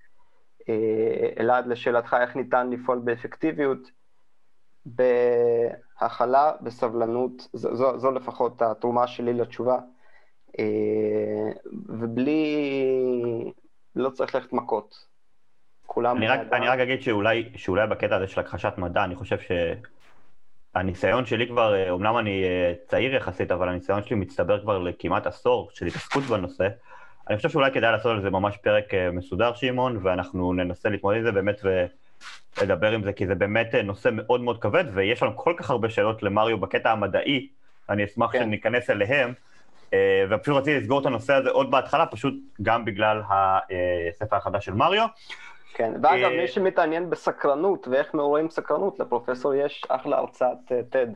[0.70, 3.80] אה, אלעד, לשאלתך איך ניתן לפעול באפקטיביות,
[4.86, 9.78] בהכלה, בסבלנות, זו, זו, זו לפחות התרומה שלי לתשובה,
[10.60, 11.52] אה,
[11.90, 12.64] ובלי,
[13.96, 15.06] לא צריך ללכת מכות.
[15.86, 16.18] כולם...
[16.18, 19.38] אני רק, אני רק אגיד שאולי, שאולי בקטע הזה של הכחשת מדע, אני חושב
[20.76, 25.70] שהניסיון שלי כבר, אומנם אני אה, צעיר יחסית, אבל הניסיון שלי מצטבר כבר לכמעט עשור
[25.74, 26.68] של התעסקות בנושא.
[27.30, 31.18] אני חושב שאולי כדאי לעשות על זה ממש פרק אה, מסודר, שמעון, ואנחנו ננסה להתמודד
[31.18, 31.86] עם זה באמת ו...
[32.62, 35.70] לדבר עם זה, כי זה באמת אה, נושא מאוד מאוד כבד, ויש לנו כל כך
[35.70, 37.48] הרבה שאלות למריו בקטע המדעי,
[37.90, 38.40] אני אשמח כן.
[38.40, 39.34] שניכנס אליהם,
[39.94, 43.22] אה, ופשוט רציתי לסגור את הנושא הזה עוד בהתחלה, פשוט גם בגלל
[44.10, 45.08] הספר החדש של מריו.
[45.74, 51.10] כן, ואגב, מי שמתעניין בסקרנות ואיך מעוררים סקרנות, לפרופסור יש אחלה הרצאת TED.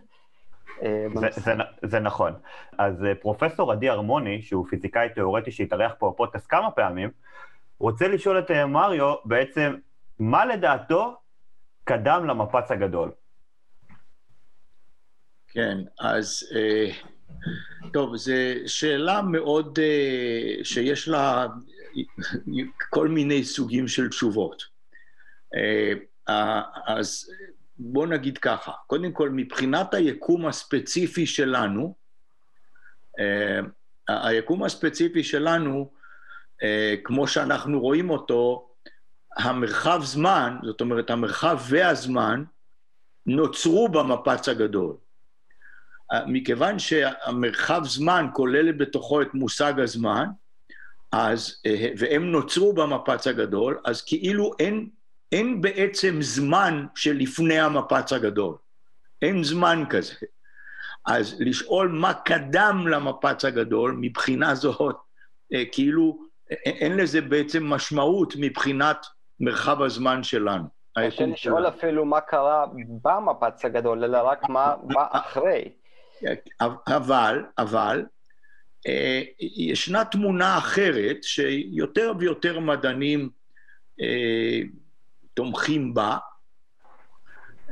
[0.84, 2.34] אה, זה, זה, זה נכון.
[2.78, 7.10] אז פרופסור עדי הרמוני, שהוא פיזיקאי תיאורטי שהתארח פה בפודקאסט כמה פעמים,
[7.80, 9.76] רוצה לשאול את מריו בעצם
[10.19, 11.15] מה לדעתו
[11.84, 13.12] קדם למפץ הגדול?
[15.54, 16.91] כן, אז אה,
[17.93, 18.34] טוב, זו
[18.65, 21.47] שאלה מאוד, אה, שיש לה
[22.89, 24.63] כל מיני סוגים של תשובות.
[25.56, 27.30] אה, אז
[27.78, 31.95] בואו נגיד ככה, קודם כל, מבחינת היקום הספציפי שלנו,
[34.08, 35.91] היקום הספציפי שלנו,
[37.04, 38.73] כמו שאנחנו רואים אותו,
[39.38, 42.43] המרחב זמן, זאת אומרת המרחב והזמן,
[43.26, 44.96] נוצרו במפץ הגדול.
[46.13, 50.26] אה, מכיוון שהמרחב זמן כולל בתוכו את מושג הזמן,
[51.12, 54.89] אז, אה, והם נוצרו במפץ הגדול, אז כאילו אין,
[55.32, 58.56] אין בעצם זמן שלפני המפץ הגדול.
[59.22, 60.13] אין זמן כזה.
[61.06, 64.96] אז לשאול מה קדם למפץ הגדול, מבחינה זאת,
[65.54, 66.19] אה, כאילו
[66.65, 69.06] אין לזה בעצם משמעות מבחינת
[69.39, 70.63] מרחב הזמן שלנו.
[71.08, 72.65] קשה לשאול אפילו מה קרה
[73.02, 75.69] במפץ הגדול, אלא רק מה בא אחרי.
[76.88, 78.06] אבל, אבל,
[78.88, 83.30] אה, ישנה תמונה אחרת שיותר ויותר מדענים
[84.02, 84.60] אה,
[85.34, 86.17] תומכים בה,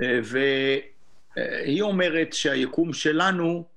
[0.02, 3.68] אה, והיא אומרת שהיקום שלנו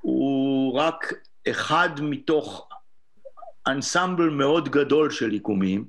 [0.00, 1.12] הוא רק
[1.48, 2.68] אחד מתוך
[3.66, 5.84] אנסמבל מאוד גדול של יקומים,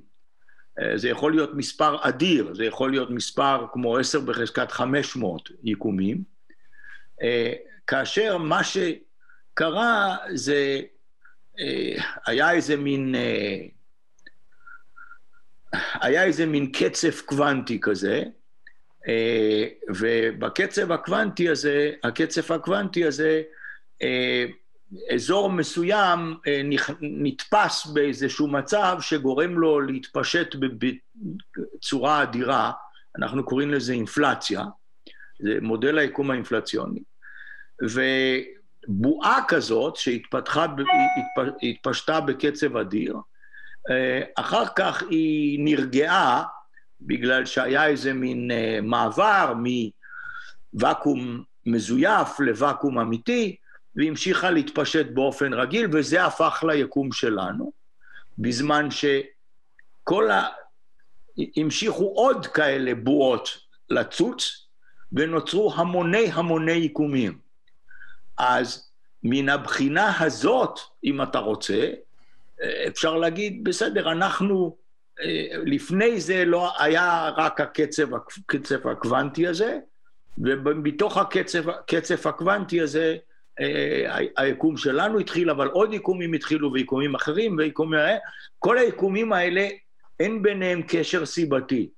[0.94, 6.22] זה יכול להיות מספר אדיר, זה יכול להיות מספר כמו עשר בחזקת חמש מאות יקומים,
[7.22, 7.52] אה,
[7.86, 10.80] כאשר מה שקרה זה,
[11.60, 13.14] אה, היה איזה מין,
[16.00, 18.22] היה איזה מין קצב קוונטי כזה,
[19.88, 23.42] ובקצב הקוונטי הזה, הקצב הקוונטי הזה,
[25.14, 26.60] אזור מסוים אה,
[27.00, 30.54] נתפס באיזשהו מצב שגורם לו להתפשט
[31.78, 32.72] בצורה אדירה,
[33.18, 34.64] אנחנו קוראים לזה אינפלציה,
[35.40, 37.02] זה מודל היקום האינפלציוני.
[37.82, 40.66] ובועה כזאת שהתפתחה,
[41.62, 43.16] התפשטה בקצב אדיר,
[43.90, 46.44] אה, אחר כך היא נרגעה,
[47.00, 49.54] בגלל שהיה איזה מין אה, מעבר
[50.74, 53.56] מוואקום מזויף לוואקום אמיתי,
[53.96, 57.72] והמשיכה להתפשט באופן רגיל, וזה הפך ליקום שלנו,
[58.38, 60.46] בזמן שכל ה...
[61.56, 63.58] המשיכו עוד כאלה בועות
[63.90, 64.66] לצוץ,
[65.12, 67.38] ונוצרו המוני המוני יקומים.
[68.38, 68.90] אז
[69.22, 71.90] מן הבחינה הזאת, אם אתה רוצה,
[72.88, 74.76] אפשר להגיד, בסדר, אנחנו,
[75.66, 79.78] לפני זה לא היה רק הקצב, הקצב הקוונטי הזה,
[80.38, 83.16] ומתוך הקצב, הקצב הקוונטי הזה,
[84.36, 88.00] היקום שלנו התחיל, אבל עוד יקומים התחילו ויקומים אחרים, ויקומים...
[88.58, 89.68] כל היקומים האלה,
[90.20, 91.88] אין ביניהם קשר סיבתי.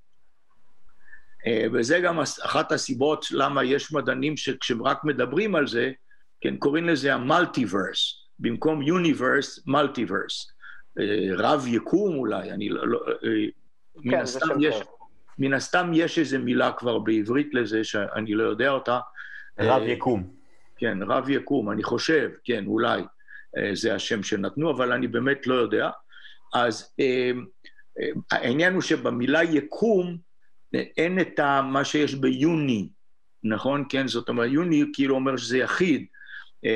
[1.72, 5.92] וזה גם אחת הסיבות למה יש מדענים שכשהם רק מדברים על זה,
[6.40, 10.52] כן, קוראים לזה המולטיברס, במקום יוניברס, מולטיברס.
[11.36, 12.88] רב יקום אולי, אני לא...
[12.88, 13.00] לא
[13.96, 14.76] מן, כן, הסתם יש,
[15.38, 18.98] מן הסתם יש איזו מילה כבר בעברית לזה, שאני לא יודע אותה.
[19.58, 20.35] רב יקום.
[20.78, 23.02] כן, רב יקום, אני חושב, כן, אולי
[23.72, 25.90] זה השם שנתנו, אבל אני באמת לא יודע.
[26.54, 26.94] אז
[28.30, 30.16] העניין הוא שבמילה יקום
[30.72, 32.88] אין את מה שיש ביוני,
[33.44, 33.84] נכון?
[33.88, 36.06] כן, זאת אומרת, יוני כאילו אומר שזה יחיד,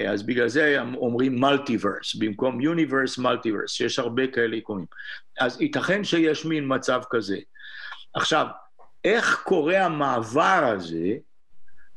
[0.09, 4.87] אז בגלל זה אומרים מולטיברס, במקום יוניברס, מולטיברס, שיש הרבה כאלה יקומים.
[5.41, 7.39] אז ייתכן שיש מין מצב כזה.
[8.15, 8.47] עכשיו,
[9.05, 11.17] איך קורה המעבר הזה,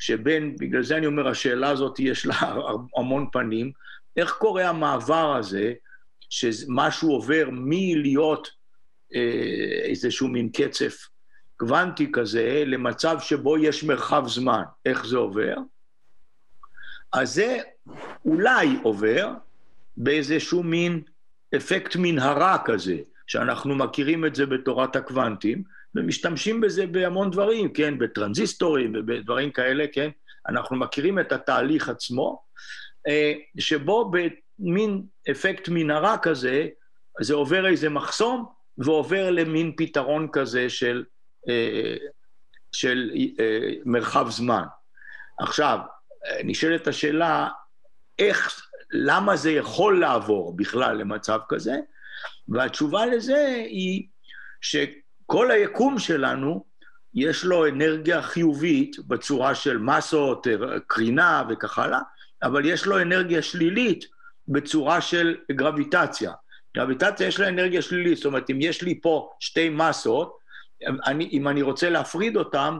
[0.03, 2.55] שבין, בגלל זה אני אומר, השאלה הזאת יש לה
[2.97, 3.71] המון פנים,
[4.17, 5.73] איך קורה המעבר הזה,
[6.29, 8.49] שמשהו עובר מלהיות
[9.15, 11.07] אה, איזשהו מין קצף
[11.57, 14.63] קוונטי כזה, למצב שבו יש מרחב זמן.
[14.85, 15.55] איך זה עובר?
[17.13, 17.57] אז זה
[18.25, 19.31] אולי עובר
[19.97, 21.01] באיזשהו מין
[21.55, 25.63] אפקט מנהרה כזה, שאנחנו מכירים את זה בתורת הקוונטים,
[25.95, 30.09] ומשתמשים בזה בהמון דברים, כן, בטרנזיסטורים ובדברים כאלה, כן,
[30.49, 32.43] אנחנו מכירים את התהליך עצמו,
[33.59, 36.67] שבו במין אפקט מנהרה כזה,
[37.21, 38.45] זה עובר איזה מחסום
[38.77, 41.03] ועובר למין פתרון כזה של,
[42.71, 43.11] של
[43.85, 44.63] מרחב זמן.
[45.39, 45.79] עכשיו,
[46.43, 47.49] נשאלת השאלה,
[48.19, 51.75] איך, למה זה יכול לעבור בכלל למצב כזה?
[52.47, 54.07] והתשובה לזה היא
[55.23, 56.65] שכל היקום שלנו,
[57.13, 60.47] יש לו אנרגיה חיובית בצורה של מסות,
[60.87, 61.99] קרינה וכך הלאה,
[62.43, 64.05] אבל יש לו אנרגיה שלילית
[64.47, 66.31] בצורה של גרביטציה.
[66.75, 70.37] גרביטציה יש לה אנרגיה שלילית, זאת אומרת, אם יש לי פה שתי מסות,
[71.05, 72.77] אני, אם אני רוצה להפריד אותן,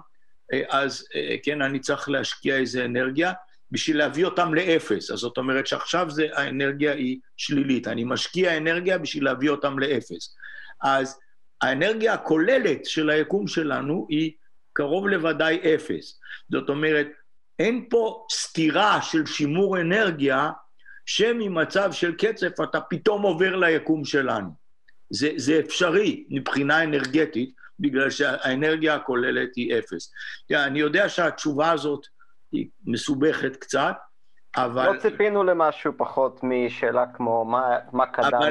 [0.69, 1.07] אז
[1.43, 3.33] כן, אני צריך להשקיע איזה אנרגיה
[3.71, 5.11] בשביל להביא אותם לאפס.
[5.11, 7.87] אז זאת אומרת שעכשיו זה, האנרגיה היא שלילית.
[7.87, 10.35] אני משקיע אנרגיה בשביל להביא אותם לאפס.
[10.81, 11.19] אז
[11.63, 14.31] האנרגיה הכוללת של היקום שלנו היא
[14.73, 16.19] קרוב לוודאי אפס.
[16.51, 17.07] זאת אומרת,
[17.59, 20.49] אין פה סתירה של שימור אנרגיה
[21.05, 24.49] שממצב של קצף אתה פתאום עובר ליקום שלנו.
[25.09, 30.11] זה, זה אפשרי מבחינה אנרגטית, בגלל שהאנרגיה הכוללת היא אפס.
[30.51, 32.05] אני יודע שהתשובה הזאת
[32.51, 33.95] היא מסובכת קצת,
[34.55, 34.93] אבל...
[34.93, 38.41] לא ציפינו למשהו פחות משאלה כמו מה, מה קדם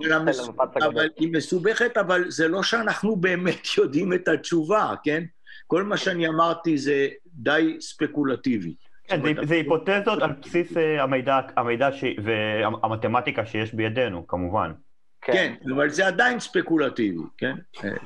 [0.00, 0.82] למפץ הגדול.
[0.82, 5.24] אבל היא מסובכת, אבל זה לא שאנחנו באמת יודעים את התשובה, כן?
[5.66, 8.74] כל מה שאני אמרתי זה די ספקולטיבי.
[9.04, 12.04] כן, זה, זה היפותזות על בסיס המידע, המידע ש...
[12.24, 14.72] והמתמטיקה שיש בידינו, כמובן.
[15.22, 15.32] כן.
[15.32, 17.54] כן, אבל זה עדיין ספקולטיבי, כן?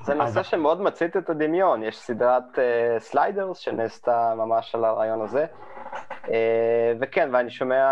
[0.04, 2.58] זה נושא שמאוד מצית את הדמיון, יש סדרת
[2.98, 5.46] Sliders אה, שנעשתה ממש על הרעיון הזה,
[7.00, 7.84] וכן, ואני שומע,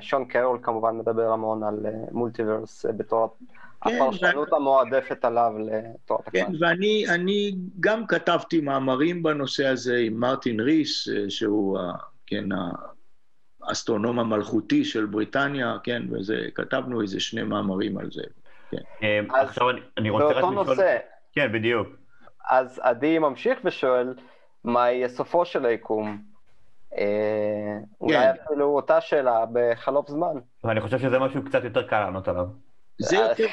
[0.00, 3.36] שון קרול כמובן מדבר המון על מולטיברס uh, uh, בתור
[3.84, 4.56] כן, הפרשנות ו...
[4.56, 6.58] המועדפת עליו לתורת כן, הקוואנטים.
[6.58, 11.78] כן, ואני אני גם כתבתי מאמרים בנושא הזה עם מרטין ריס, שהוא,
[12.26, 12.44] כן,
[13.62, 18.22] האסטרונום המלכותי של בריטניה, כן, וזה, כתבנו איזה שני מאמרים על זה.
[18.70, 19.24] כן.
[19.28, 19.66] עכשיו
[19.98, 20.54] אני רוצה רק לשאול...
[20.54, 20.96] נושא.
[21.32, 21.88] כן, בדיוק.
[22.50, 24.14] אז עדי ממשיך ושואל,
[24.64, 26.31] מה יהיה סופו של היקום?
[26.98, 28.32] אה, אולי כן.
[28.46, 30.34] אפילו אותה שאלה בחלוף זמן.
[30.64, 32.46] ואני חושב שזה משהו קצת יותר קל לענות עליו.
[32.98, 33.46] זה יותר,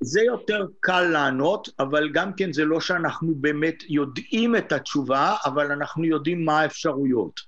[0.00, 5.72] זה יותר קל לענות, אבל גם כן זה לא שאנחנו באמת יודעים את התשובה, אבל
[5.72, 7.40] אנחנו יודעים מה האפשרויות.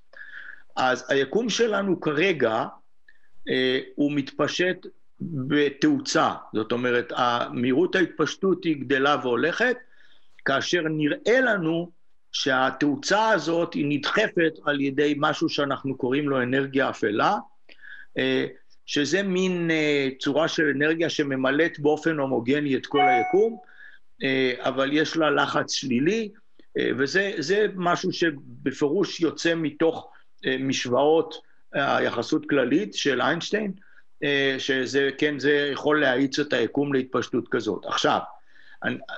[0.77, 2.65] אז היקום שלנו כרגע,
[3.49, 4.87] אה, הוא מתפשט
[5.21, 7.13] בתאוצה, זאת אומרת,
[7.53, 9.77] מהירות ההתפשטות היא גדלה והולכת,
[10.45, 11.91] כאשר נראה לנו
[12.39, 17.37] שהתאוצה הזאת היא נדחפת על ידי משהו שאנחנו קוראים לו אנרגיה אפלה,
[18.87, 23.59] שזה מין אה, צורה של אנרגיה שממלאת באופן הומוגני את כל היקום,
[24.23, 26.29] אה, אבל יש לה לחץ שלילי,
[26.79, 30.11] אה, וזה משהו שבפירוש יוצא מתוך
[30.47, 31.35] אה, משוואות
[31.73, 33.73] היחסות כללית של איינשטיין,
[34.25, 37.85] אה, שזה, כן, זה יכול להאיץ את היקום להתפשטות כזאת.
[37.87, 38.19] עכשיו,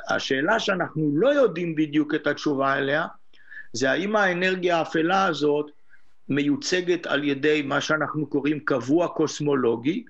[0.08, 3.06] השאלה שאנחנו לא יודעים בדיוק את התשובה אליה,
[3.72, 5.70] זה האם האנרגיה האפלה הזאת
[6.28, 10.04] מיוצגת על ידי מה שאנחנו קוראים קבוע קוסמולוגי,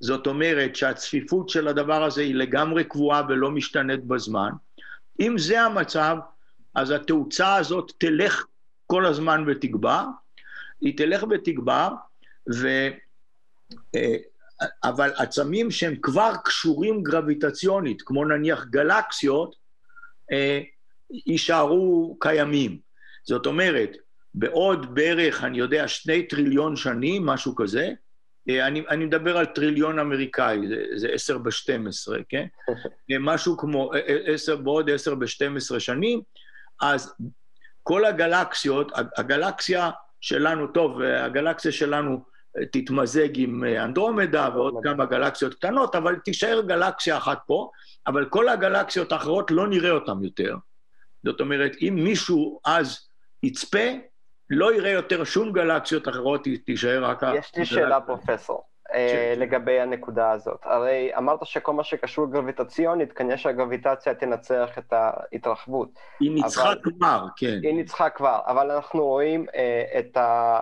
[0.00, 4.50] זאת אומרת שהצפיפות של הדבר הזה היא לגמרי קבועה ולא משתנית בזמן.
[5.20, 6.16] אם זה המצב,
[6.74, 8.46] אז התאוצה הזאת תלך
[8.86, 10.04] כל הזמן ותגבר,
[10.80, 11.88] היא תלך ותגבר,
[12.54, 12.68] ו...
[14.62, 19.56] אה, אבל עצמים שהם כבר קשורים גרביטציונית, כמו נניח גלקסיות,
[20.32, 20.60] אה,
[21.26, 22.78] יישארו קיימים.
[23.24, 23.96] זאת אומרת,
[24.34, 27.92] בעוד בערך, אני יודע, שני טריליון שנים, משהו כזה,
[28.48, 32.46] אה, אני, אני מדבר על טריליון אמריקאי, זה, זה עשר בשתים עשרה, כן?
[33.10, 33.90] אה, משהו כמו
[34.26, 36.20] עשר, בעוד עשר בשתים עשרה שנים,
[36.82, 37.14] אז
[37.82, 39.90] כל הגלקסיות, הגלקסיה
[40.20, 42.24] שלנו, טוב, הגלקסיה שלנו
[42.72, 47.70] תתמזג עם אנדרומדה ועוד כמה גלקסיות קטנות, אבל תישאר גלקסיה אחת פה,
[48.06, 50.56] אבל כל הגלקסיות האחרות לא נראה אותן יותר.
[51.24, 53.08] זאת אומרת, אם מישהו אז
[53.42, 53.86] יצפה,
[54.50, 57.22] לא יראה יותר שום גלקסיות אחרות, תישאר רק...
[57.38, 58.62] יש לי שאלה, פרופסור.
[58.94, 60.60] אה, לגבי הנקודה הזאת.
[60.64, 65.88] הרי אמרת שכל מה שקשור גרביטציונית, כנראה שהגרביטציה תנצח את ההתרחבות.
[66.20, 66.80] היא ניצחה אבל...
[66.82, 67.58] כבר, כן.
[67.62, 70.60] היא ניצחה כבר, אבל אנחנו רואים אה, את אה,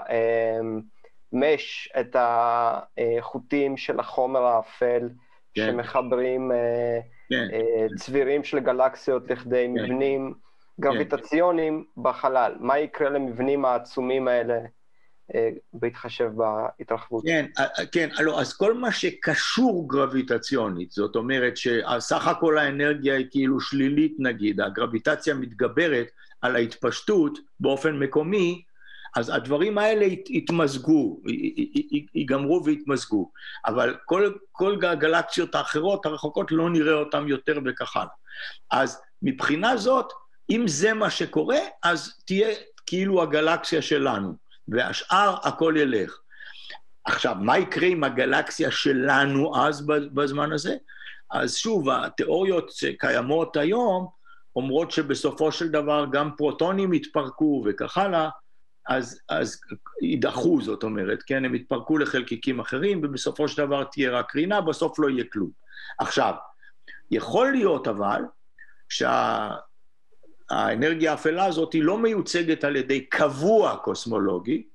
[2.00, 5.08] את החוטים של החומר האפל,
[5.54, 5.66] כן.
[5.66, 6.98] שמחברים אה,
[7.30, 7.48] כן.
[7.52, 9.82] אה, צבירים של גלקסיות לכדי כן.
[9.82, 10.34] מבנים
[10.80, 12.02] גרביטציוניים כן.
[12.02, 12.54] בחלל.
[12.60, 14.58] מה יקרה למבנים העצומים האלה?
[15.34, 17.24] אה, בהתחשב בהתרחבות.
[17.26, 17.46] כן,
[17.92, 24.14] כן, לא, אז כל מה שקשור גרביטציונית, זאת אומרת שסך הכל האנרגיה היא כאילו שלילית
[24.18, 26.06] נגיד, הגרביטציה מתגברת
[26.42, 28.62] על ההתפשטות באופן מקומי,
[29.16, 31.20] אז הדברים האלה יתמזגו,
[32.14, 33.30] ייגמרו ויתמזגו,
[33.66, 38.08] אבל כל, כל הגלקסיות האחרות הרחוקות לא נראה אותן יותר וכך הלאה.
[38.70, 40.12] אז מבחינה זאת,
[40.50, 42.54] אם זה מה שקורה, אז תהיה
[42.86, 44.34] כאילו הגלקסיה שלנו.
[44.68, 46.18] והשאר הכל ילך.
[47.04, 50.76] עכשיו, מה יקרה עם הגלקסיה שלנו אז בזמן הזה?
[51.30, 54.08] אז שוב, התיאוריות שקיימות היום
[54.56, 58.28] אומרות שבסופו של דבר גם פרוטונים יתפרקו וכך הלאה,
[58.88, 59.60] אז, אז
[60.02, 64.98] יידחו, זאת אומרת, כן, הם יתפרקו לחלקיקים אחרים, ובסופו של דבר תהיה רק קרינה, בסוף
[64.98, 65.50] לא יהיה כלום.
[65.98, 66.34] עכשיו,
[67.10, 68.22] יכול להיות אבל,
[68.88, 69.50] שה...
[70.50, 74.66] האנרגיה האפלה הזאת היא לא מיוצגת על ידי קבוע קוסמולוגי,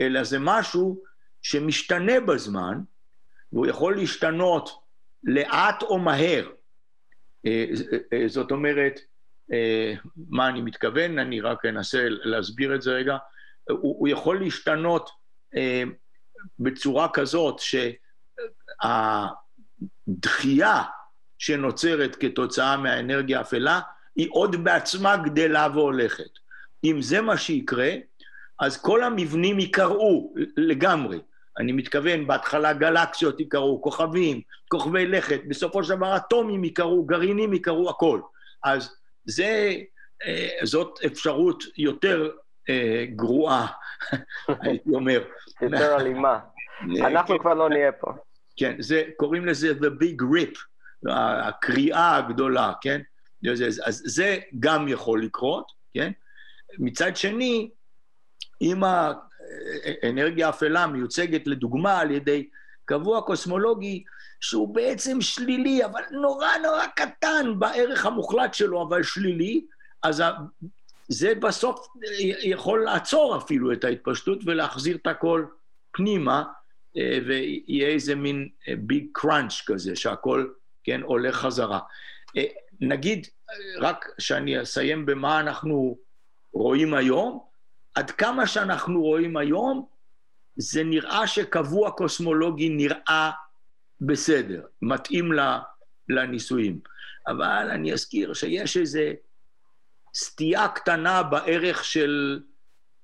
[0.00, 1.02] אלא זה משהו
[1.42, 2.80] שמשתנה בזמן,
[3.52, 4.70] והוא יכול להשתנות
[5.24, 6.50] לאט או מהר.
[7.46, 7.64] אה,
[8.12, 9.00] אה, זאת אומרת,
[9.52, 9.94] אה,
[10.28, 11.18] מה אני מתכוון?
[11.18, 13.16] אני רק אנסה להסביר את זה רגע.
[13.68, 15.10] הוא, הוא יכול להשתנות
[16.58, 17.60] בצורה כזאת
[20.08, 20.82] שהדחייה
[21.38, 23.80] שנוצרת כתוצאה מהאנרגיה האפלה
[24.16, 26.38] היא עוד בעצמה גדלה והולכת.
[26.84, 27.90] אם זה מה שיקרה,
[28.60, 31.18] אז כל המבנים ייקראו לגמרי.
[31.58, 37.90] אני מתכוון, בהתחלה גלקסיות ייקראו, כוכבים, כוכבי לכת, בסופו של דבר אטומים ייקראו, גרעינים ייקראו,
[37.90, 38.20] הכל.
[38.64, 39.74] אז זה,
[40.26, 42.30] אה, זאת אפשרות יותר אה,
[43.16, 43.66] גרועה,
[44.62, 45.24] הייתי אומר.
[45.62, 46.38] יותר אלימה.
[47.00, 48.12] אנחנו כבר לא נהיה פה.
[48.56, 50.58] כן, זה, קוראים לזה The Big Rip,
[51.12, 53.00] הקריאה הגדולה, כן?
[53.84, 56.12] אז זה גם יכול לקרות, כן?
[56.78, 57.70] מצד שני,
[58.62, 62.48] אם האנרגיה האפלה מיוצגת לדוגמה על ידי
[62.84, 64.04] קבוע קוסמולוגי
[64.40, 69.64] שהוא בעצם שלילי, אבל נורא נורא קטן בערך המוחלט שלו, אבל שלילי,
[70.02, 70.22] אז
[71.10, 71.88] זה בסוף
[72.42, 75.44] יכול לעצור אפילו את ההתפשטות ולהחזיר את הכל
[75.92, 76.44] פנימה,
[76.96, 78.48] אה, ויהיה איזה מין
[78.78, 80.46] ביג אה, קראנץ' כזה, שהכל,
[80.84, 81.80] כן, הולך חזרה.
[82.36, 82.44] אה,
[82.80, 83.26] נגיד,
[83.80, 85.98] רק שאני אסיים במה אנחנו
[86.52, 87.40] רואים היום,
[87.94, 89.86] עד כמה שאנחנו רואים היום,
[90.56, 93.30] זה נראה שקבוע קוסמולוגי נראה
[94.00, 95.32] בסדר, מתאים
[96.08, 96.80] לניסויים.
[97.26, 99.00] אבל אני אזכיר שיש איזו
[100.14, 102.40] סטייה קטנה בערך של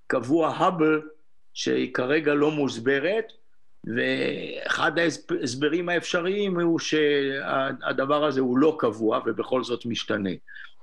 [0.07, 1.03] קבוע האבל,
[1.55, 3.33] שהיא כרגע לא מוסברת,
[3.97, 10.31] ואחד ההסברים האפשריים הוא שהדבר הזה הוא לא קבוע ובכל זאת משתנה.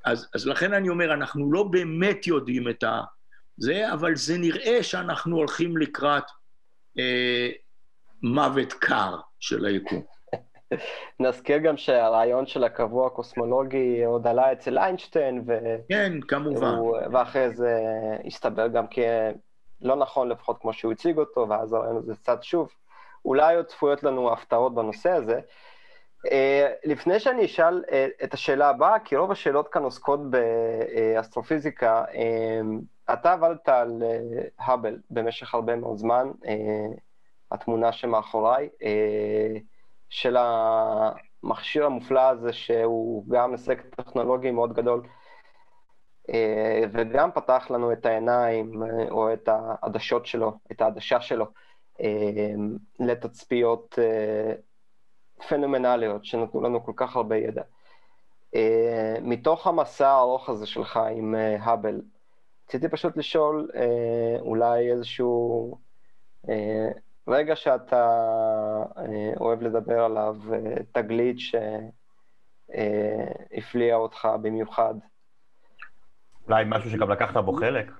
[0.05, 2.83] אז, אז לכן אני אומר, אנחנו לא באמת יודעים את
[3.57, 6.23] זה, אבל זה נראה שאנחנו הולכים לקראת
[6.99, 7.49] אה,
[8.23, 10.12] מוות קר של היקום.
[11.19, 15.75] נזכיר גם שהרעיון של הקבוע הקוסמולוגי עוד עלה אצל איינשטיין, ו...
[15.89, 16.75] כן, כמובן.
[16.75, 17.79] הוא, ואחרי זה
[18.25, 22.69] הסתבר גם כלא נכון, לפחות כמו שהוא הציג אותו, ואז הרעיון הזה צד שוב.
[23.25, 25.39] אולי עוד צפויות לנו הפתעות בנושא הזה.
[26.27, 26.29] Uh,
[26.83, 33.33] לפני שאני אשאל uh, את השאלה הבאה, כי רוב השאלות כאן עוסקות באסטרופיזיקה, uh, אתה
[33.33, 34.03] עבדת על
[34.59, 36.31] האבל במשך הרבה מאוד זמן,
[37.51, 38.69] התמונה שמאחוריי,
[40.13, 45.01] של המכשיר המופלא הזה, שהוא גם הישג טכנולוגי מאוד גדול,
[46.27, 46.33] uh,
[46.91, 51.45] וגם פתח לנו את העיניים, uh, או את העדשות שלו, את העדשה שלו,
[51.97, 52.03] uh,
[52.99, 53.99] לתצפיות
[55.47, 57.63] פנומנליות שנתנו לנו כל כך הרבה ידע.
[59.21, 62.01] מתוך המסע הארוך הזה שלך עם האבל,
[62.67, 63.69] רציתי פשוט לשאול
[64.39, 65.77] אולי איזשהו
[67.27, 68.05] רגע שאתה
[68.95, 68.99] uh,
[69.39, 70.53] אוהב לדבר עליו, uh,
[70.91, 71.65] תגלית שהפליע
[73.95, 74.93] uh, אותך במיוחד.
[76.47, 77.91] אולי משהו שגם לקחת בו חלק?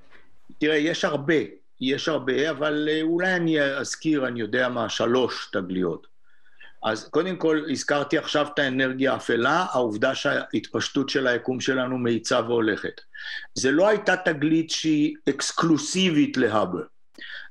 [0.58, 1.34] תראה, יש הרבה,
[1.82, 6.08] יש הרבה, אבל אולי אני אזכיר, אני יודע מה, שלוש תגליות.
[6.84, 13.02] אז קודם כל, הזכרתי עכשיו את האנרגיה האפלה, העובדה שההתפשטות של היקום שלנו מאיצה והולכת.
[13.54, 16.84] זה לא הייתה תגלית שהיא אקסקלוסיבית להאבל.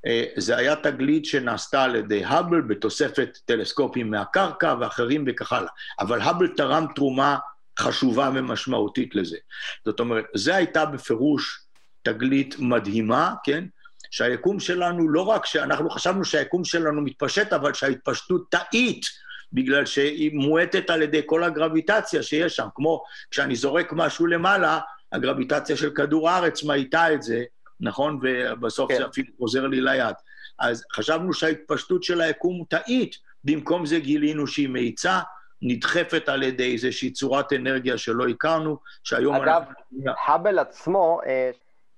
[0.07, 5.71] אה, זה היה תגלית שנעשתה על ידי האבל בתוספת טלסקופים מהקרקע ואחרים וכך הלאה.
[6.01, 7.39] אבל האבל תרם תרומה
[7.79, 9.37] חשובה ומשמעותית לזה.
[9.85, 11.61] זאת אומרת, זו הייתה בפירוש
[12.03, 13.65] תגלית מדהימה, כן?
[14.11, 19.07] שהיקום שלנו, לא רק שאנחנו חשבנו שהיקום שלנו מתפשט, אבל שההתפשטות תאית,
[19.53, 22.67] בגלל שהיא מועטת על ידי כל הגרביטציה שיש שם.
[22.75, 24.79] כמו כשאני זורק משהו למעלה,
[25.13, 27.45] הגרביטציה של כדור הארץ מאיטה את זה,
[27.83, 28.21] נכון?
[28.23, 28.99] ובסוף כן.
[28.99, 30.15] זה אפילו חוזר לי ליד.
[30.59, 35.21] אז חשבנו שההתפשטות של היקום תאית, במקום זה גילינו שהיא מאיצה,
[35.63, 39.35] נדחפת על ידי איזושהי צורת אנרגיה שלא הכרנו, שהיום...
[39.35, 40.13] אגב, אנחנו...
[40.27, 41.51] האבל עצמו, אה,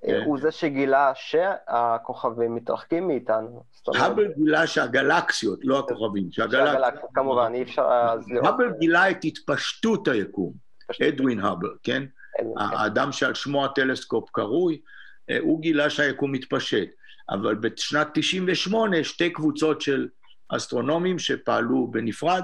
[0.07, 0.23] כן.
[0.25, 3.63] הוא זה שגילה שהכוכבים מתרחקים מאיתנו.
[3.95, 7.11] האבל גילה שהגלקסיות, לא הכוכבים, שהגלקסיות.
[7.15, 7.89] כמובן, אי אפשר...
[8.45, 10.53] האבל גילה את התפשטות היקום,
[11.09, 12.05] אדווין האבל, כן?
[12.37, 12.45] כן?
[12.57, 14.81] האדם שעל שמו הטלסקופ קרוי, אה,
[15.41, 16.89] הוא גילה שהיקום מתפשט.
[17.31, 20.09] אבל בשנת 98' שתי קבוצות של
[20.49, 22.43] אסטרונומים שפעלו בנפרד,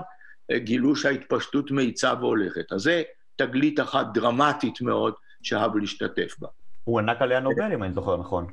[0.51, 2.73] אה, גילו שההתפשטות מאיצה והולכת.
[2.73, 3.03] אז זה
[3.37, 6.49] תגלית אחת דרמטית מאוד שהאבל השתתף בה.
[6.85, 8.47] הוא ענק עליה נובל, אם אני זוכר נכון.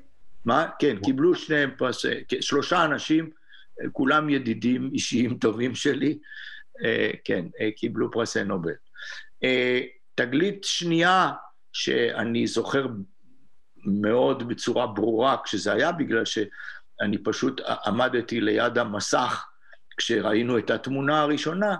[0.45, 0.67] מה?
[0.79, 2.05] כן, קיבלו שניהם פרס...
[2.41, 3.29] שלושה אנשים,
[3.91, 6.17] כולם ידידים אישיים טובים שלי,
[6.83, 8.71] אה, כן, אה, קיבלו פרסי נובל.
[9.43, 9.81] אה,
[10.15, 11.31] תגלית שנייה
[11.73, 12.87] שאני זוכר
[13.87, 19.45] מאוד בצורה ברורה כשזה היה, בגלל שאני פשוט עמדתי ליד המסך
[19.97, 21.75] כשראינו את התמונה הראשונה,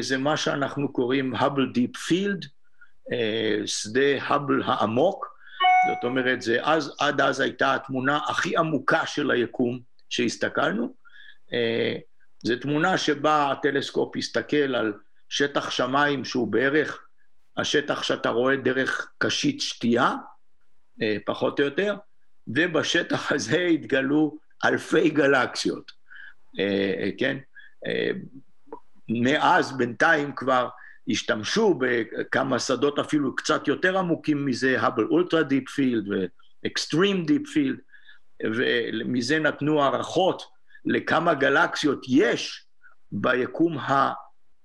[0.00, 2.46] זה מה שאנחנו קוראים Hubble Deep Field,
[3.66, 5.34] שדה האבל העמוק,
[5.86, 9.80] זאת אומרת, זה אז, עד אז הייתה התמונה הכי עמוקה של היקום
[10.10, 10.94] שהסתכלנו.
[11.52, 11.96] אה,
[12.44, 14.92] זו תמונה שבה הטלסקופ הסתכל על
[15.28, 17.00] שטח שמיים שהוא בערך
[17.56, 20.16] השטח שאתה רואה דרך קשית שתייה, אה,
[21.26, 21.96] פחות או יותר,
[22.46, 25.92] ובשטח הזה התגלו אלפי גלקסיות,
[26.60, 27.36] אה, כן?
[29.08, 30.68] מאז בינתיים כבר
[31.08, 37.48] השתמשו בכמה שדות אפילו קצת יותר עמוקים מזה, Hubble Ultra Deep Field ו Extreme Deep
[37.48, 37.78] Field,
[38.44, 40.42] ומזה נתנו הערכות
[40.84, 42.66] לכמה גלקסיות יש
[43.12, 44.12] ביקום ה...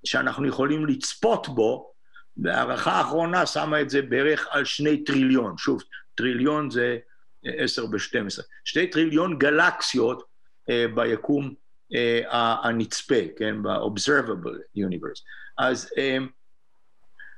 [0.05, 1.93] שאנחנו יכולים לצפות בו,
[2.37, 5.57] והערכה האחרונה שמה את זה בערך על שני טריליון.
[5.57, 5.81] שוב,
[6.19, 6.97] טריליון זה
[7.43, 8.45] עשר בשתים עשרה.
[8.65, 10.23] שתי טריליון גלקסיות
[10.69, 11.53] אה, ביקום
[11.95, 13.63] אה, הנצפה, כן?
[13.63, 15.21] ב-observable universe.
[15.57, 15.89] אז,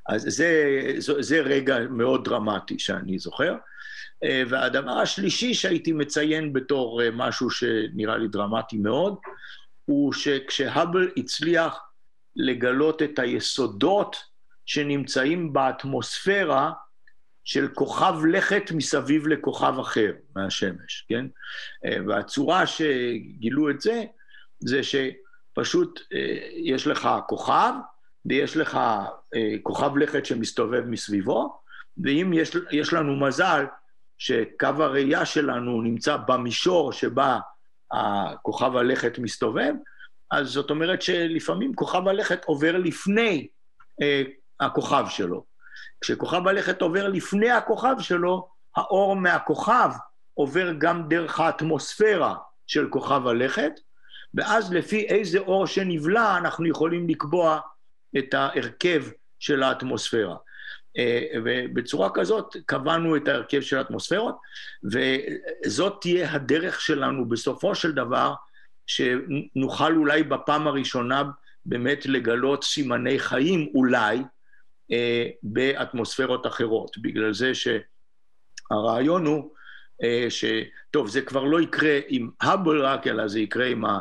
[0.10, 3.56] אז זה, זה, זה רגע מאוד דרמטי שאני זוכר.
[4.24, 9.16] אה, והדבר השלישי שהייתי מציין בתור אה, משהו שנראה לי דרמטי מאוד,
[9.86, 11.80] הוא שכשהאבל הצליח
[12.36, 14.16] לגלות את היסודות
[14.66, 16.72] שנמצאים באטמוספירה
[17.44, 21.26] של כוכב לכת מסביב לכוכב אחר מהשמש, כן?
[21.86, 24.04] אה, והצורה שגילו את זה,
[24.60, 26.00] זה שפשוט
[26.56, 27.74] יש לך כוכב,
[28.26, 28.76] ויש לך
[29.36, 31.62] אה, כוכב לכת שמסתובב מסביבו,
[32.04, 33.66] ואם יש, יש לנו מזל
[34.18, 37.40] שקו הראייה שלנו נמצא במישור שבה
[37.92, 39.74] הכוכב הלכת מסתובב,
[40.32, 43.48] אז זאת אומרת שלפעמים כוכב הלכת עובר לפני
[44.02, 44.24] אה,
[44.60, 45.51] הכוכב שלו.
[46.02, 49.90] כשכוכב הלכת עובר לפני הכוכב שלו, האור מהכוכב
[50.34, 52.36] עובר גם דרך האטמוספירה
[52.68, 53.72] של כוכב הלכת,
[54.34, 57.60] ואז לפי איזה אור שנבלע אנחנו יכולים לקבוע
[58.18, 59.04] את ההרכב
[59.40, 60.36] של האטמוספירה.
[60.98, 64.36] אה, ובצורה כזאת קבענו את ההרכב של האטמוספירות,
[64.84, 68.34] וזאת תהיה הדרך שלנו בסופו של דבר,
[68.88, 71.24] שנוכל אולי בפעם הראשונה
[71.66, 74.24] באמת לגלות סימני חיים, אולי,
[75.44, 76.98] באטמוספירות אחרות.
[76.98, 79.52] בגלל זה שהרעיון הוא
[80.04, 80.46] אה, ש...
[80.92, 84.00] טוב, זה כבר לא יקרה עם Hubble רק, אלא זה יקרה עם, ה...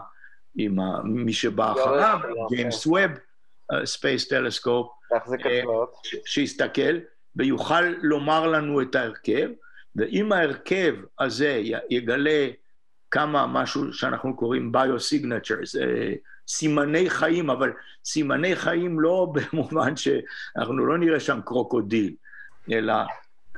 [0.57, 1.03] עם ה...
[1.05, 3.11] מי שבא אחריו, James Webb,
[3.84, 4.90] Space Telescope,
[6.26, 6.99] שיסתכל
[7.36, 9.49] ויוכל לומר לנו את ההרכב,
[9.97, 12.49] ואם ההרכב הזה יגלה
[13.11, 16.12] כמה משהו שאנחנו קוראים ביו-סיגנצ'רס, אה,
[16.51, 17.72] סימני חיים, אבל
[18.05, 22.14] סימני חיים לא במובן שאנחנו לא נראה שם קרוקודיל,
[22.72, 22.94] אלא...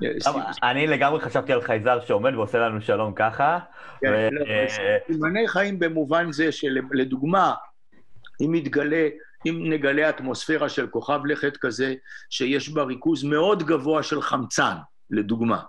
[0.03, 3.59] אה, אני לגמרי חשבתי על חייזר שעומד ועושה לנו שלום ככה.
[4.01, 4.45] כן, לא,
[5.07, 7.55] סימני חיים במובן זה שלדוגמה,
[8.40, 9.09] אם יתגלה,
[9.47, 11.95] אם נגלה אטמוספירה של כוכב לכת כזה,
[12.30, 14.74] שיש בה ריכוז מאוד גבוה של חמצן,
[15.11, 15.62] לדוגמה,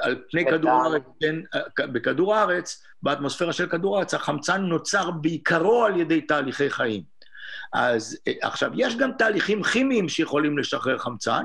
[0.00, 1.36] על פני כדור הארץ, כן,
[1.78, 7.02] בכדור הארץ, באטמוספירה של כדור הארץ, החמצן נוצר בעיקרו על ידי תהליכי חיים.
[7.72, 11.44] אז אה, עכשיו, יש גם תהליכים כימיים שיכולים לשחרר חמצן,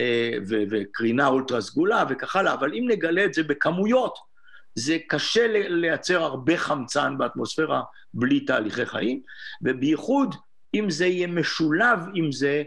[0.00, 0.32] אה,
[0.70, 4.18] וקרינה אולטרה סגולה וכך הלאה, אבל אם נגלה את זה בכמויות,
[4.74, 7.82] זה קשה לייצר הרבה חמצן באטמוספירה
[8.14, 9.20] בלי תהליכי חיים,
[9.62, 10.34] ובייחוד
[10.74, 12.62] אם זה יהיה משולב עם זה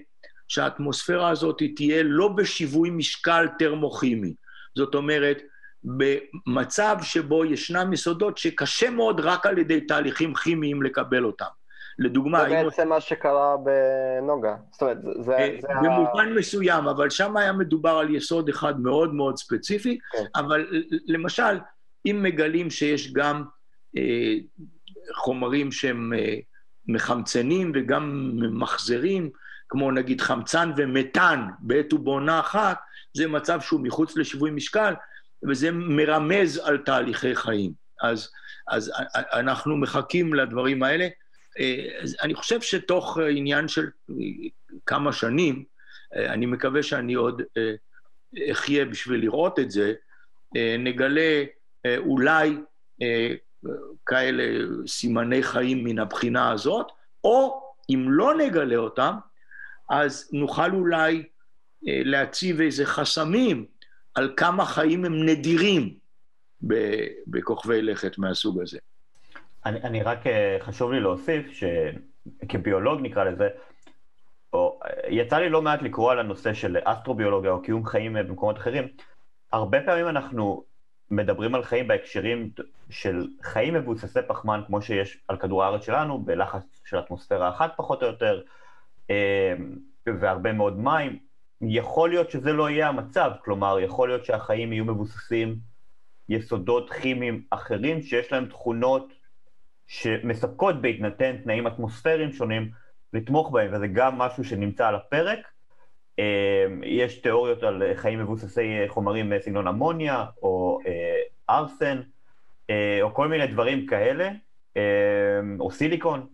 [0.50, 4.34] שהאטמוספירה הזאת תהיה לא בשיווי משקל טרמוכימי.
[4.76, 5.41] זאת אומרת,
[5.84, 11.45] במצב שבו ישנם יסודות שקשה מאוד רק על ידי תהליכים כימיים לקבל אותם.
[12.00, 12.50] לדוגמה...
[12.50, 14.56] זה בעצם מה שקרה בנוגה.
[14.72, 15.38] זאת אומרת, זה...
[15.38, 16.36] אה, זה במובן ה...
[16.36, 20.24] מסוים, אבל שם היה מדובר על יסוד אחד מאוד מאוד ספציפי, כן.
[20.36, 20.68] אבל
[21.08, 21.60] למשל,
[22.06, 23.43] אם מגלים שיש גם
[23.97, 24.34] אה,
[25.16, 26.36] חומרים שהם אה,
[26.88, 29.30] מחמצנים וגם ממחזרים,
[29.70, 32.80] כמו נגיד חמצן ומתאן בעת ובעונה אחת,
[33.14, 34.94] זה מצב שהוא מחוץ לשיווי משקל,
[35.50, 37.72] וזה מרמז על תהליכי חיים.
[38.02, 38.32] אז,
[38.68, 38.92] אז
[39.34, 41.08] אנחנו מחכים לדברים האלה.
[42.02, 43.88] אז אני חושב שתוך עניין של
[44.86, 45.64] כמה שנים,
[46.16, 47.42] אני מקווה שאני עוד
[48.52, 49.94] אחיה בשביל לראות את זה,
[50.80, 51.44] נגלה
[51.98, 52.58] אולי
[54.06, 54.44] כאלה
[54.88, 56.88] סימני חיים מן הבחינה הזאת,
[57.24, 59.14] או אם לא נגלה אותם,
[59.90, 61.24] אז נוכל אולי
[61.88, 63.66] אה, להציב איזה חסמים
[64.16, 65.94] על כמה חיים הם נדירים
[67.28, 68.80] בכוכבי לכת מהסוג הזה.
[69.66, 73.50] אני, אני רק אה, חשוב לי להוסיף שכביולוג נקרא לזה,
[74.54, 74.80] או,
[75.10, 78.88] יצא לי לא מעט לקרוא על הנושא של אסטרוביולוגיה או קיום חיים אה, במקומות אחרים.
[79.52, 80.64] הרבה פעמים אנחנו
[81.12, 82.52] מדברים על חיים בהקשרים
[82.90, 88.04] של חיים מבוססי פחמן כמו שיש על כדור הארץ שלנו, בלחץ של אטמוספירה אחת פחות
[88.04, 88.42] או יותר,
[90.20, 91.20] והרבה מאוד מים.
[91.62, 95.55] יכול להיות שזה לא יהיה המצב, כלומר, יכול להיות שהחיים יהיו מבוססים
[96.30, 99.14] יסודות כימיים אחרים שיש להם תכונות
[99.88, 102.72] שמספקות בהתנתן תנאים אטמוספריים שונים
[103.14, 105.39] לתמוך בהם, וזה גם משהו שנמצא על הפרק.
[106.20, 112.01] אמ, יש תיאוריות על חיים מבוססי חומרים מסגנון אמוניה, או אה, ארסן,
[112.70, 114.30] אה, או כל מיני דברים כאלה,
[115.60, 116.28] או סיליקון.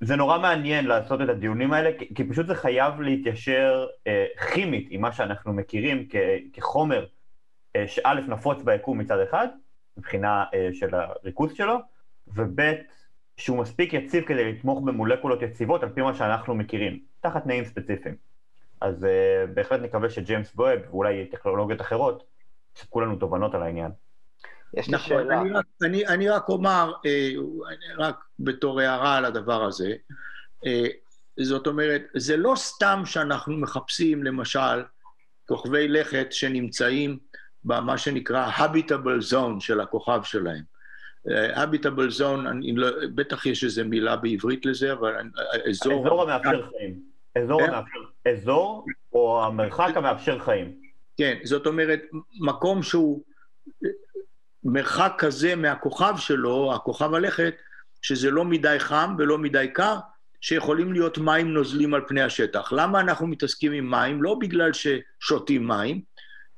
[0.00, 5.00] זה נורא מעניין לעשות את הדיונים האלה, כי פשוט זה חייב להתיישר אה, כימית עם
[5.00, 6.16] מה שאנחנו מכירים כ-
[6.52, 7.06] כחומר
[7.76, 9.48] אה, שא' נפוץ ביקום מצד אחד,
[9.96, 11.76] מבחינה אה, של הריכוז שלו,
[12.26, 12.60] וב'
[13.36, 18.14] שהוא מספיק יציב כדי לתמוך במולקולות יציבות על פי מה שאנחנו מכירים, תחת תנאים ספציפיים.
[18.80, 22.24] אז אה, בהחלט נקווה שג'יימס בווב, ואולי טכנולוגיות אחרות,
[22.76, 23.90] יספקו לנו תובנות על העניין.
[24.74, 25.40] יש לי נכון, שאלה.
[25.40, 27.30] אני רק, אני, אני רק אומר, אה,
[27.98, 29.94] רק בתור הערה על הדבר הזה,
[30.66, 30.86] אה,
[31.40, 34.82] זאת אומרת, זה לא סתם שאנחנו מחפשים, למשל,
[35.48, 37.18] כוכבי לכת שנמצאים
[37.64, 40.62] במה שנקרא habitable zone של הכוכב שלהם.
[41.30, 45.14] אה, habitable zone, אני לא, בטח יש איזו מילה בעברית לזה, אבל
[45.70, 46.06] אזור...
[46.06, 47.00] אזור המאפשר חיים.
[47.42, 47.98] אזור המאפשר,
[48.32, 50.74] אזור או המרחק המאפשר חיים.
[51.16, 52.00] כן, זאת אומרת,
[52.40, 53.22] מקום שהוא
[54.66, 57.54] מרחק כזה מהכוכב שלו, הכוכב הלכת,
[58.02, 59.96] שזה לא מדי חם ולא מדי קר,
[60.40, 62.72] שיכולים להיות מים נוזלים על פני השטח.
[62.72, 64.22] למה אנחנו מתעסקים עם מים?
[64.22, 66.00] לא בגלל ששותים מים,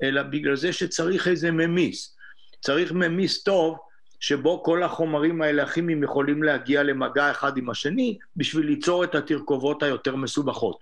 [0.03, 2.17] אלא בגלל זה שצריך איזה ממיס.
[2.61, 3.79] צריך ממיס טוב,
[4.21, 9.83] שבו כל החומרים האלה הכימיים יכולים להגיע למגע אחד עם השני, בשביל ליצור את התרכובות
[9.83, 10.77] היותר מסובכות.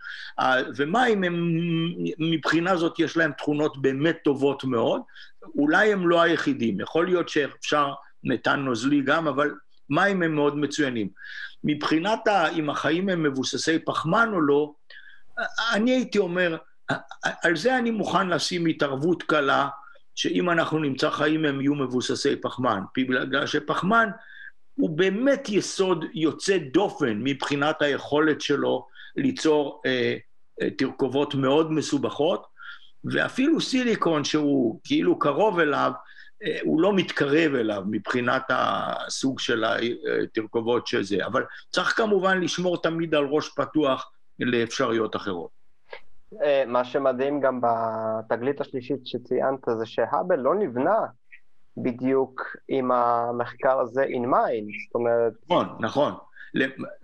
[0.77, 1.61] ומים הם,
[2.19, 5.01] מבחינה זאת יש להם תכונות באמת טובות מאוד,
[5.55, 7.93] אולי הם לא היחידים, יכול להיות שאפשר
[8.25, 9.55] מתאן נוזלי גם, אבל
[9.91, 11.09] מים הם מאוד מצוינים.
[11.65, 12.21] מבחינת
[12.53, 14.73] אם החיים הם מבוססי פחמן או לא,
[15.73, 16.57] אני הייתי אומר,
[17.43, 19.69] על זה אני מוכן לשים התערבות קלה,
[20.15, 24.09] שאם אנחנו נמצא חיים הם יהיו מבוססי פחמן, בגלל שפחמן
[24.75, 28.87] הוא באמת יסוד יוצא דופן מבחינת היכולת שלו
[29.17, 30.17] ליצור אה,
[30.63, 32.47] אה, תרכובות מאוד מסובכות,
[33.13, 35.93] ואפילו סיליקון שהוא כאילו קרוב אליו,
[36.45, 43.15] אה, הוא לא מתקרב אליו מבחינת הסוג של התרכובות שזה, אבל צריך כמובן לשמור תמיד
[43.15, 45.51] על ראש פתוח לאפשרויות אחרות.
[46.43, 50.99] אה, מה שמדהים גם בתגלית השלישית שציינת זה שהאבל לא נבנה
[51.77, 55.33] בדיוק עם המחקר הזה in mind, זאת אומרת...
[55.49, 56.13] נכון, נכון.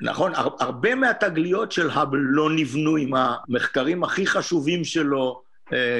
[0.00, 5.51] נכון, הרבה מהתגליות של האבל לא נבנו עם המחקרים הכי חשובים שלו, אה,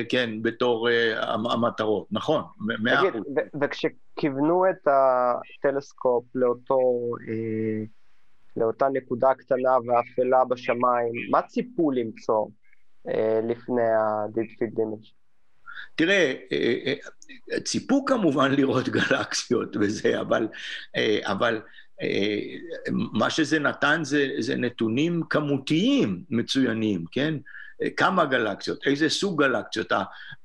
[0.09, 3.23] כן, בתור אה, המטרות, נכון, מאה אחוז.
[3.61, 6.79] וכשכיוונו את הטלסקופ לאותו,
[7.29, 7.85] אה,
[8.57, 12.47] לאותה נקודה קטנה ואפלה בשמיים, מה ציפו למצוא
[13.49, 15.13] לפני ה-Deep Field Image?
[15.95, 16.35] תראה,
[17.65, 20.49] ציפו כמובן לראות גלקסיות וזה, אבל,
[21.23, 21.61] אבל
[23.13, 27.35] מה שזה נתן זה, זה נתונים כמותיים מצוינים, כן?
[27.97, 29.93] כמה גלקסיות, איזה סוג גלקסיות,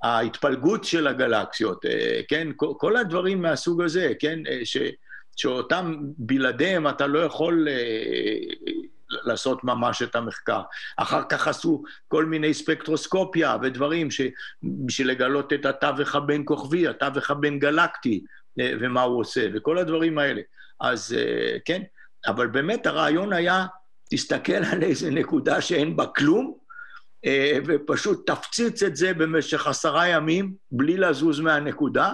[0.04, 4.78] ההתפלגות של הגלקסיות, אה, כן, כל הדברים מהסוג הזה, כן, אה, ש,
[5.36, 8.40] שאותם בלעדיהם אתה לא יכול אה,
[9.10, 10.62] לעשות ממש את המחקר.
[10.98, 14.08] אחר כך עשו כל מיני ספקטרוסקופיה ודברים
[14.86, 18.24] בשביל לגלות את התווך הבין כוכבי, התווך הבין גלקטי,
[18.60, 20.42] ומה הוא עושה, וכל הדברים האלה.
[20.80, 21.16] אז
[21.66, 21.82] כן,
[22.28, 23.66] אבל באמת הרעיון היה,
[24.10, 26.67] תסתכל על איזה נקודה שאין בה כלום, אה,
[27.66, 32.14] ופשוט תפציץ את זה במשך עשרה ימים, בלי לזוז מהנקודה,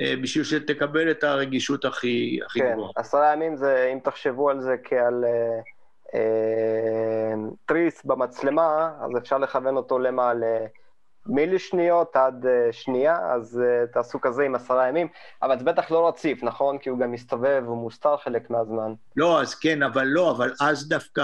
[0.00, 2.92] אה, בשביל שתקבל את הרגישות הכי, הכי כן, גבוהה.
[2.94, 5.60] כן, עשרה ימים זה, אם תחשבו על זה כעל אה,
[6.14, 7.34] אה,
[7.66, 10.32] תריס במצלמה, אז אפשר לכוון אותו למה?
[11.28, 15.08] מילי שניות עד uh, שנייה, אז uh, תעשו כזה עם עשרה ימים,
[15.42, 16.78] אבל זה בטח לא רציף, נכון?
[16.78, 18.94] כי הוא גם מסתובב, הוא מוסתר חלק מהזמן.
[19.16, 21.22] לא, אז כן, אבל לא, אבל אז דווקא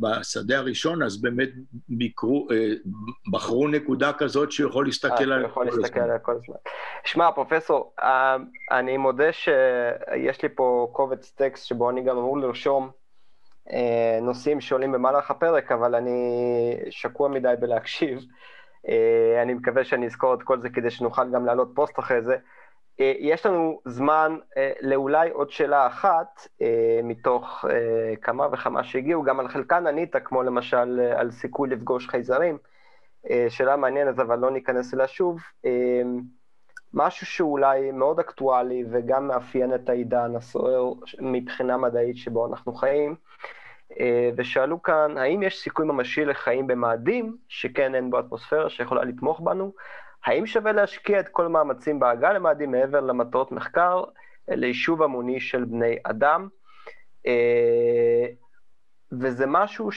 [0.00, 1.48] בשדה הראשון, אז באמת
[1.88, 2.48] ביקרו,
[3.32, 5.46] בחרו נקודה כזאת שהוא יכול להסתכל על כל הזמן.
[5.46, 6.56] יכול להסתכל על כל הזמן.
[7.04, 7.94] שמע, פרופסור,
[8.70, 12.90] אני מודה שיש לי פה קובץ טקסט שבו אני גם אמור לרשום
[14.22, 18.20] נושאים שעולים במהלך הפרק, אבל אני שקוע מדי בלהקשיב.
[18.88, 22.36] אה, אני מקווה שאני אזכור את כל זה כדי שנוכל גם להעלות פוסט אחרי זה.
[23.00, 26.48] אה, יש לנו זמן אה, לאולי עוד שאלה אחת
[27.02, 27.64] מתוך
[28.22, 32.58] כמה וכמה שהגיעו, גם על חלקן ענית, כמו למשל על סיכוי לפגוש חייזרים.
[33.48, 35.40] שאלה מעניינת, אבל לא ניכנס אליה שוב.
[36.94, 43.14] משהו שאולי מאוד אקטואלי וגם מאפיין את העידן הסוער מבחינה מדעית שבו אנחנו חיים,
[44.36, 49.72] ושאלו כאן, האם יש סיכוי ממשי לחיים במאדים, שכן אין בו אטמוספירה שיכולה לתמוך בנו?
[50.24, 54.04] האם שווה להשקיע את כל המאמצים בהגעה למאדים מעבר למטרות מחקר,
[54.48, 56.48] ליישוב המוני של בני אדם?
[57.26, 58.26] אה,
[59.20, 59.90] וזה משהו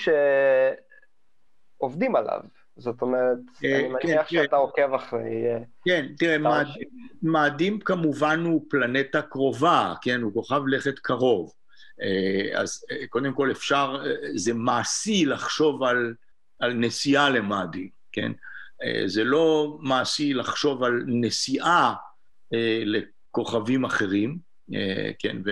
[1.80, 2.40] שעובדים עליו.
[2.78, 5.44] זאת אומרת, אה, אני כן, מניח שאתה עוקב אחרי...
[5.86, 6.38] כן, תראה,
[7.24, 11.54] מאדים כמובן הוא פלנטה קרובה, כן, הוא כוכב לכת קרוב.
[12.02, 16.14] אה, אז אה, קודם כל אפשר, אה, זה מעשי לחשוב על,
[16.60, 18.32] על נסיעה למאדי, כן?
[19.06, 21.94] זה לא מעשי לחשוב על נסיעה
[22.86, 24.38] לכוכבים אחרים,
[25.20, 25.50] כן, ו,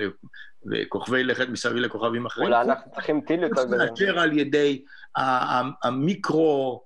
[0.72, 2.48] וכוכבי לכת מסביב לכוכבים אחרים.
[2.48, 3.78] אולי אנחנו צריכים טיל יותר גדול.
[3.78, 4.84] מאשר על ידי
[5.84, 6.84] המיקרו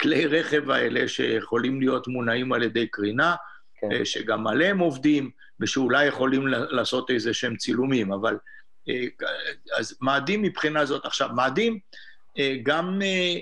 [0.00, 3.34] כלי רכב האלה שיכולים להיות מונעים על ידי קרינה,
[3.80, 4.04] כן.
[4.04, 5.30] שגם עליהם עובדים,
[5.60, 8.36] ושאולי יכולים לעשות איזה שהם צילומים, אבל
[9.76, 11.04] אז מאדים מבחינה זאת.
[11.06, 11.78] עכשיו, מאדים
[12.38, 13.38] אה, גם אה,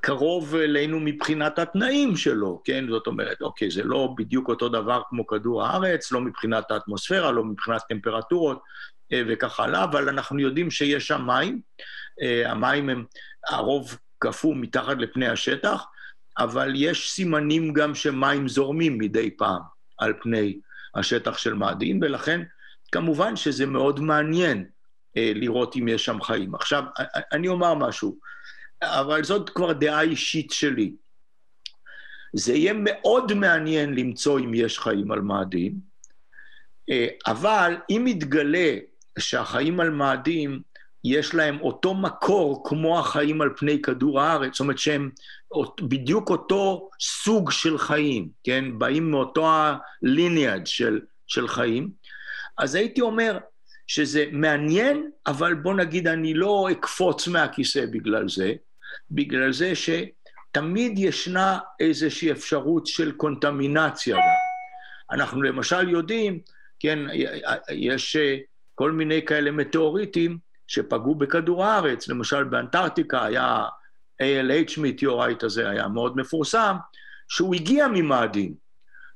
[0.00, 2.84] קרוב אלינו מבחינת התנאים שלו, כן?
[2.88, 7.44] זאת אומרת, אוקיי, זה לא בדיוק אותו דבר כמו כדור הארץ, לא מבחינת האטמוספירה, לא
[7.44, 8.62] מבחינת טמפרטורות
[9.14, 11.60] וכך הלאה, אבל אנחנו יודעים שיש שם מים.
[12.46, 13.04] המים הם,
[13.48, 15.84] הרוב קפוא מתחת לפני השטח,
[16.38, 19.60] אבל יש סימנים גם שמים זורמים מדי פעם
[19.98, 20.58] על פני
[20.94, 22.42] השטח של מאדים, ולכן
[22.92, 24.64] כמובן שזה מאוד מעניין
[25.16, 26.54] אה, לראות אם יש שם חיים.
[26.54, 26.84] עכשיו,
[27.32, 28.18] אני אומר משהו,
[28.82, 30.92] אבל זאת כבר דעה אישית שלי.
[32.32, 35.72] זה יהיה מאוד מעניין למצוא אם יש חיים על מאדים,
[36.90, 38.76] אה, אבל אם יתגלה
[39.18, 40.60] שהחיים על מאדים,
[41.04, 45.10] יש להם אותו מקור כמו החיים על פני כדור הארץ, זאת אומרת שהם
[45.80, 48.78] בדיוק אותו סוג של חיים, כן?
[48.78, 49.48] באים מאותו
[50.02, 51.90] הליניאד של, של חיים,
[52.58, 53.38] אז הייתי אומר,
[53.86, 58.52] שזה מעניין, אבל בוא נגיד, אני לא אקפוץ מהכיסא בגלל זה,
[59.10, 64.16] בגלל זה שתמיד ישנה איזושהי אפשרות של קונטמינציה.
[65.10, 66.40] אנחנו למשל יודעים,
[66.80, 66.98] כן,
[67.70, 68.16] יש
[68.74, 73.64] כל מיני כאלה מטאוריטים שפגעו בכדור הארץ, למשל באנטארקטיקה היה
[74.22, 76.76] ALH meteorite הזה, היה מאוד מפורסם,
[77.28, 78.65] שהוא הגיע ממאדים.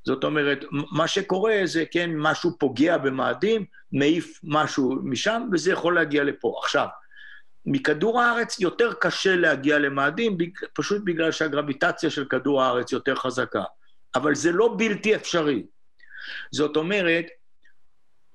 [0.04, 6.24] זאת אומרת, מה שקורה זה, כן, משהו פוגע במאדים, מעיף משהו משם, וזה יכול להגיע
[6.24, 6.60] לפה.
[6.62, 6.86] עכשיו,
[7.66, 10.38] מכדור הארץ יותר קשה להגיע למאדים,
[10.74, 13.62] פשוט בגלל שהגרביטציה של כדור הארץ יותר חזקה.
[14.14, 15.62] אבל זה לא בלתי אפשרי.
[16.52, 17.26] זאת אומרת,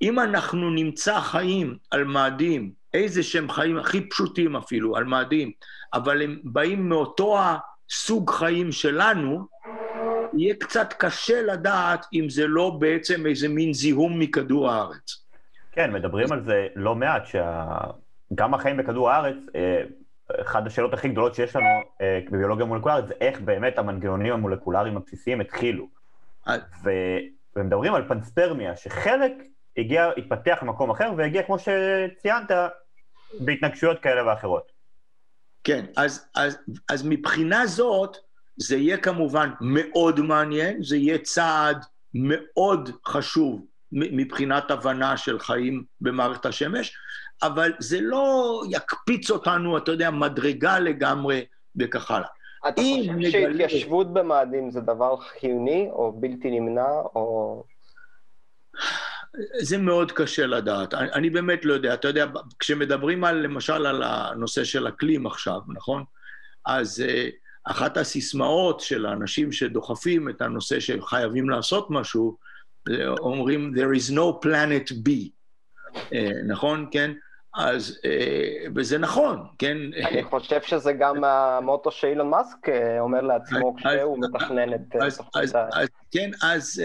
[0.02, 5.52] אם אנחנו נמצא חיים על מאדים, איזה שהם חיים הכי פשוטים אפילו, על מאדים,
[5.94, 9.48] אבל הם באים מאותו הסוג חיים שלנו,
[10.38, 15.26] יהיה קצת קשה לדעת אם זה לא בעצם איזה מין זיהום מכדור הארץ.
[15.72, 19.84] כן, מדברים על זה לא מעט, שגם החיים בכדור הארץ, אה,
[20.42, 21.66] אחת השאלות הכי גדולות שיש לנו
[22.02, 25.88] אה, בביולוגיה מולקולרית זה איך באמת המנגנונים המולקולריים הבסיסיים התחילו.
[26.84, 26.90] ו...
[27.56, 29.32] ומדברים על פנספרמיה, שחלק
[29.78, 32.52] הגיע, התפתח למקום אחר והגיע, כמו שציינת,
[33.40, 34.72] בהתנגשויות כאלה ואחרות.
[35.64, 36.58] כן, אז, אז,
[36.90, 38.18] אז מבחינה זאת,
[38.58, 46.46] זה יהיה כמובן מאוד מעניין, זה יהיה צעד מאוד חשוב מבחינת הבנה של חיים במערכת
[46.46, 46.98] השמש,
[47.44, 51.46] אבל זה לא יקפיץ אותנו, אתה יודע, מדרגה לגמרי
[51.76, 52.28] וכך הלאה.
[52.68, 53.32] אתה חושב נגלה...
[53.32, 57.64] שהתיישבות במאדים זה דבר חיוני או בלתי נמנע, או...
[59.62, 60.94] זה מאוד קשה לדעת.
[60.94, 61.94] אני, אני באמת לא יודע.
[61.94, 62.26] אתה יודע,
[62.60, 66.04] כשמדברים על, למשל על הנושא של אקלים עכשיו, נכון?
[66.66, 67.32] אז uh,
[67.66, 72.38] אחת הסיסמאות של האנשים שדוחפים את הנושא שחייבים לעשות משהו,
[73.20, 75.10] אומרים, there is no planet B,
[75.96, 76.16] uh,
[76.48, 76.88] נכון?
[76.92, 77.12] כן?
[77.56, 79.78] אז, uh, וזה נכון, כן?
[80.06, 84.80] אני חושב שזה גם המוטו שאילון מאסק אומר לעצמו כשהוא מתכנן את
[85.18, 85.68] תוכנית ה...
[86.12, 86.82] כן, אז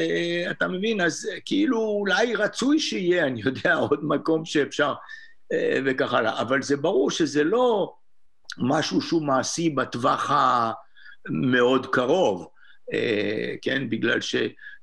[0.51, 4.95] אתה מבין, אז כאילו אולי רצוי שיהיה, אני יודע, עוד מקום שאפשר
[5.85, 7.95] וכך הלאה, אבל זה ברור שזה לא
[8.59, 12.48] משהו שהוא מעשי בטווח המאוד קרוב,
[12.90, 12.94] uh,
[13.62, 14.36] כן, בגלל ש...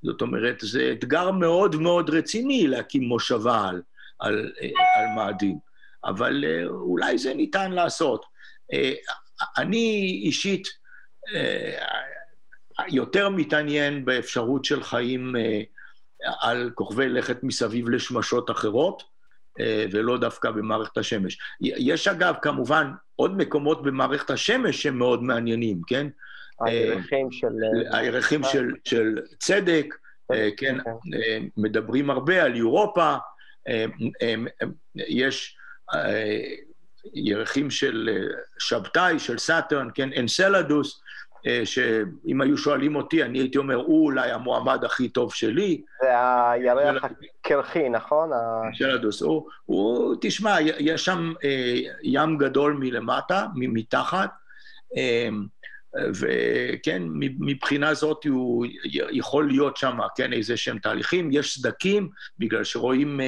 [0.04, 3.82] זאת אומרת, זה אתגר מאוד מאוד רציני להקים מושבה על,
[4.20, 4.52] על,
[4.96, 5.58] על מאדים,
[6.06, 8.26] אבל uh, אולי זה ניתן לעשות.
[9.58, 10.68] אני אישית,
[12.88, 15.62] יותר מתעניין באפשרות של חיים אה,
[16.40, 19.04] על כוכבי לכת מסביב לשמשות אחרות,
[19.60, 21.38] אה, ולא דווקא במערכת השמש.
[21.62, 26.08] יש אגב, כמובן, עוד מקומות במערכת השמש שהם מאוד מעניינים, כן?
[26.66, 27.48] הירחים של...
[27.92, 29.96] הירחים של, של צדק,
[30.28, 30.76] כן, כן,
[31.58, 33.16] מדברים הרבה על אירופה,
[34.96, 35.58] יש
[37.14, 38.10] ירחים של
[38.60, 41.07] שבתאי, של סאטרן, כן, אנסלדוס, אה,
[41.64, 45.82] שאם היו שואלים אותי, אני הייתי אומר, הוא אולי המועמד הכי טוב שלי.
[46.02, 46.10] זה
[46.52, 47.04] הירח
[47.42, 48.30] הקרחי, נכון?
[48.74, 49.22] שלדוס.
[49.22, 54.30] הוא, הוא, תשמע, יש שם אה, ים גדול מלמטה, מתחת,
[54.98, 55.30] אה,
[55.96, 57.04] וכן,
[57.40, 58.66] מבחינה זאת הוא
[59.12, 61.30] יכול להיות שם, כן, איזה שהם תהליכים.
[61.32, 62.10] יש סדקים,
[62.40, 63.20] בגלל שרואים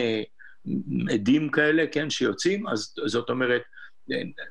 [1.09, 3.61] עדים כאלה, כן, שיוצאים, אז זאת אומרת,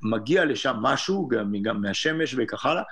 [0.03, 2.83] מגיע לשם משהו, גם, גם מהשמש וכך הלאה.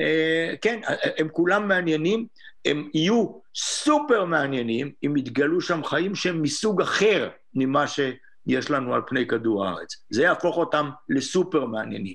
[0.00, 0.80] אה, כן,
[1.18, 2.26] הם כולם מעניינים,
[2.64, 9.02] הם יהיו סופר מעניינים אם יתגלו שם חיים שהם מסוג אחר ממה שיש לנו על
[9.06, 10.04] פני כדור הארץ.
[10.10, 12.14] זה יהפוך אותם לסופר מעניינים.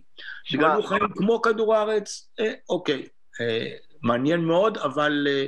[0.54, 3.08] יתגלו חיים כמו כדור הארץ, אה, אוקיי,
[3.42, 3.68] אה,
[4.04, 5.46] מעניין מאוד, אבל אה,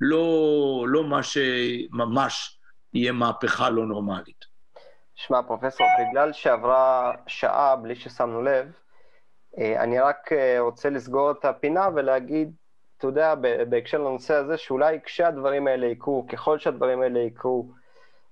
[0.00, 2.58] לא, לא מה שממש
[2.94, 4.50] יהיה מהפכה לא נורמלית.
[5.14, 8.79] שמע, פרופסור, בגלל שעברה שעה בלי ששמנו לב, אה,
[9.58, 12.52] אני רק אה, רוצה לסגור את הפינה ולהגיד,
[12.98, 13.34] אתה יודע,
[13.68, 17.70] בהקשר לנושא הזה, שאולי כשהדברים האלה יקרו, ככל שהדברים האלה יקרו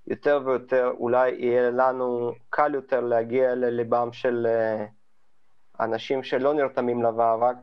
[0.07, 4.87] יותר ויותר, אולי יהיה לנו קל יותר להגיע לליבם של אה,
[5.81, 7.57] אנשים שלא נרתמים למאבק,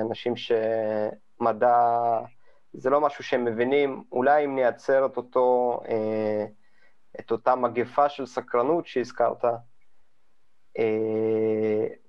[0.00, 1.76] אנשים שמדע
[2.72, 5.80] זה לא משהו שהם מבינים, אולי אם נייצר את אותו,
[7.20, 9.50] את אותה מגפה של סקרנות שהזכרת, אה,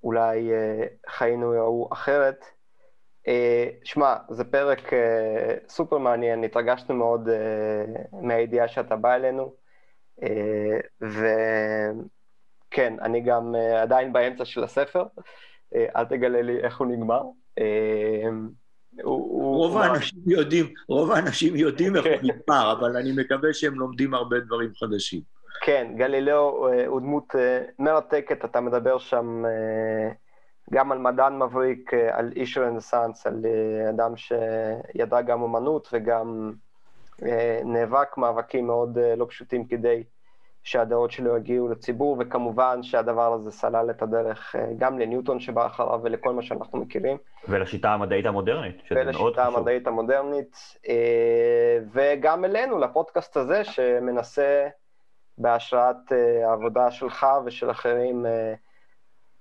[0.04, 2.46] אולי אה, חיינו יראו אחרת.
[3.28, 4.92] אה, שמע, זה פרק
[5.70, 7.30] סופר מעניין, התרגשנו מאוד
[8.22, 9.54] מהידיעה שאתה בא אלינו,
[11.02, 15.04] וכן, אני גם עדיין באמצע של הספר,
[15.76, 17.22] אל תגלה לי איך הוא נגמר.
[19.04, 22.14] רוב האנשים יודעים, רוב האנשים יודעים איך הוא.
[22.24, 25.35] נגמר, אבל אני מקווה שהם לומדים הרבה דברים חדשים.
[25.62, 30.12] כן, גלילאו אה, הוא דמות אה, מרתקת, אתה מדבר שם אה,
[30.74, 33.46] גם על מדען מבריק, על איש רנסאנס, על
[33.90, 36.54] אדם שידע גם אומנות וגם
[37.66, 40.04] נאבק מאבקים מאוד לא פשוטים כדי
[40.64, 46.34] שהדעות שלו יגיעו לציבור, וכמובן שהדבר הזה סלל את הדרך גם לניוטון שבא אחריו ולכל
[46.34, 47.18] מה שאנחנו מכירים.
[47.48, 49.26] ולשיטה המדעית המודרנית, שזה מאוד חשוב.
[49.26, 50.78] ולשיטה המדעית המודרנית,
[51.94, 54.68] וגם אלינו, לפודקאסט הזה, שמנסה...
[55.38, 58.30] בהשראת uh, העבודה שלך ושל אחרים uh,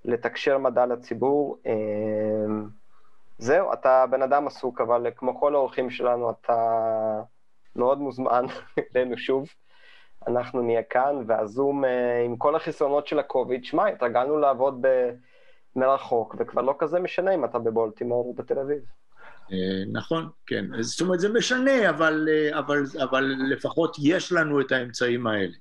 [0.05, 1.59] לתקשר מדע לציבור.
[1.65, 1.69] Uh,
[3.39, 7.21] זהו, אתה בן אדם עסוק, אבל כמו כל האורחים שלנו, אתה
[7.77, 8.45] מאוד מוזמן
[8.97, 9.49] אלינו שוב.
[10.27, 11.85] אנחנו נהיה כאן, והזום,
[12.25, 15.11] עם כל החסרונות של הקוביד, שמע, התרגלנו לעבוד ב...
[15.77, 18.79] מרחוק, וכבר לא כזה משנה אם אתה בבולטימור או בתל אביב.
[19.93, 20.65] נכון, כן.
[20.81, 22.29] זאת אומרת, זה משנה, אבל,
[23.03, 25.55] אבל לפחות יש לנו את האמצעים האלה.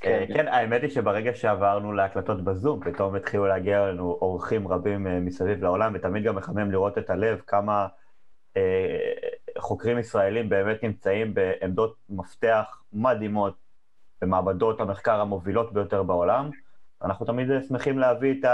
[0.00, 5.20] כן, כן, האמת היא שברגע שעברנו להקלטות בזום, פתאום התחילו להגיע אלינו אורחים רבים אה,
[5.20, 7.86] מסביב לעולם, ותמיד גם מחמם לראות את הלב כמה
[8.56, 8.62] אה,
[9.58, 13.54] חוקרים ישראלים באמת נמצאים בעמדות מפתח מדהימות
[14.22, 16.50] במעבדות המחקר המובילות ביותר בעולם.
[17.02, 18.50] אנחנו תמיד שמחים להביא את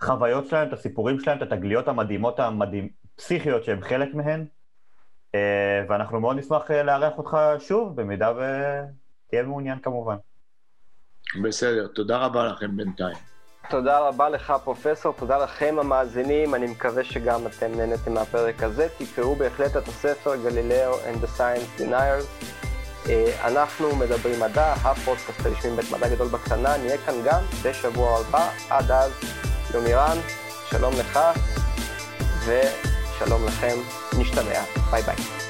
[0.00, 4.46] החוויות שלהם, את הסיפורים שלהם, את התגליות המדהימות, המדהים, פסיכיות שהם חלק מהן,
[5.34, 8.42] אה, ואנחנו מאוד נשמח אה, לארח אותך שוב, במידה ו...
[9.28, 10.16] תהיה מעוניין כמובן.
[11.44, 13.16] בסדר, תודה רבה לכם בינתיים.
[13.70, 18.88] תודה רבה לך, פרופסור, תודה לכם המאזינים, אני מקווה שגם אתם נהנתם מהפרק הזה.
[18.98, 22.48] תקראו בהחלט את הספר גלילאו and the Science Deniers.
[23.08, 28.50] אה, אנחנו מדברים מדע, הפודקאסט הרשמי בית מדע גדול בקטנה, נהיה כאן גם בשבוע הבא.
[28.70, 29.12] עד אז,
[29.74, 30.18] יומירן,
[30.70, 31.18] שלום לך
[32.44, 33.76] ושלום לכם,
[34.18, 34.60] נשתמע,
[34.90, 35.47] ביי ביי.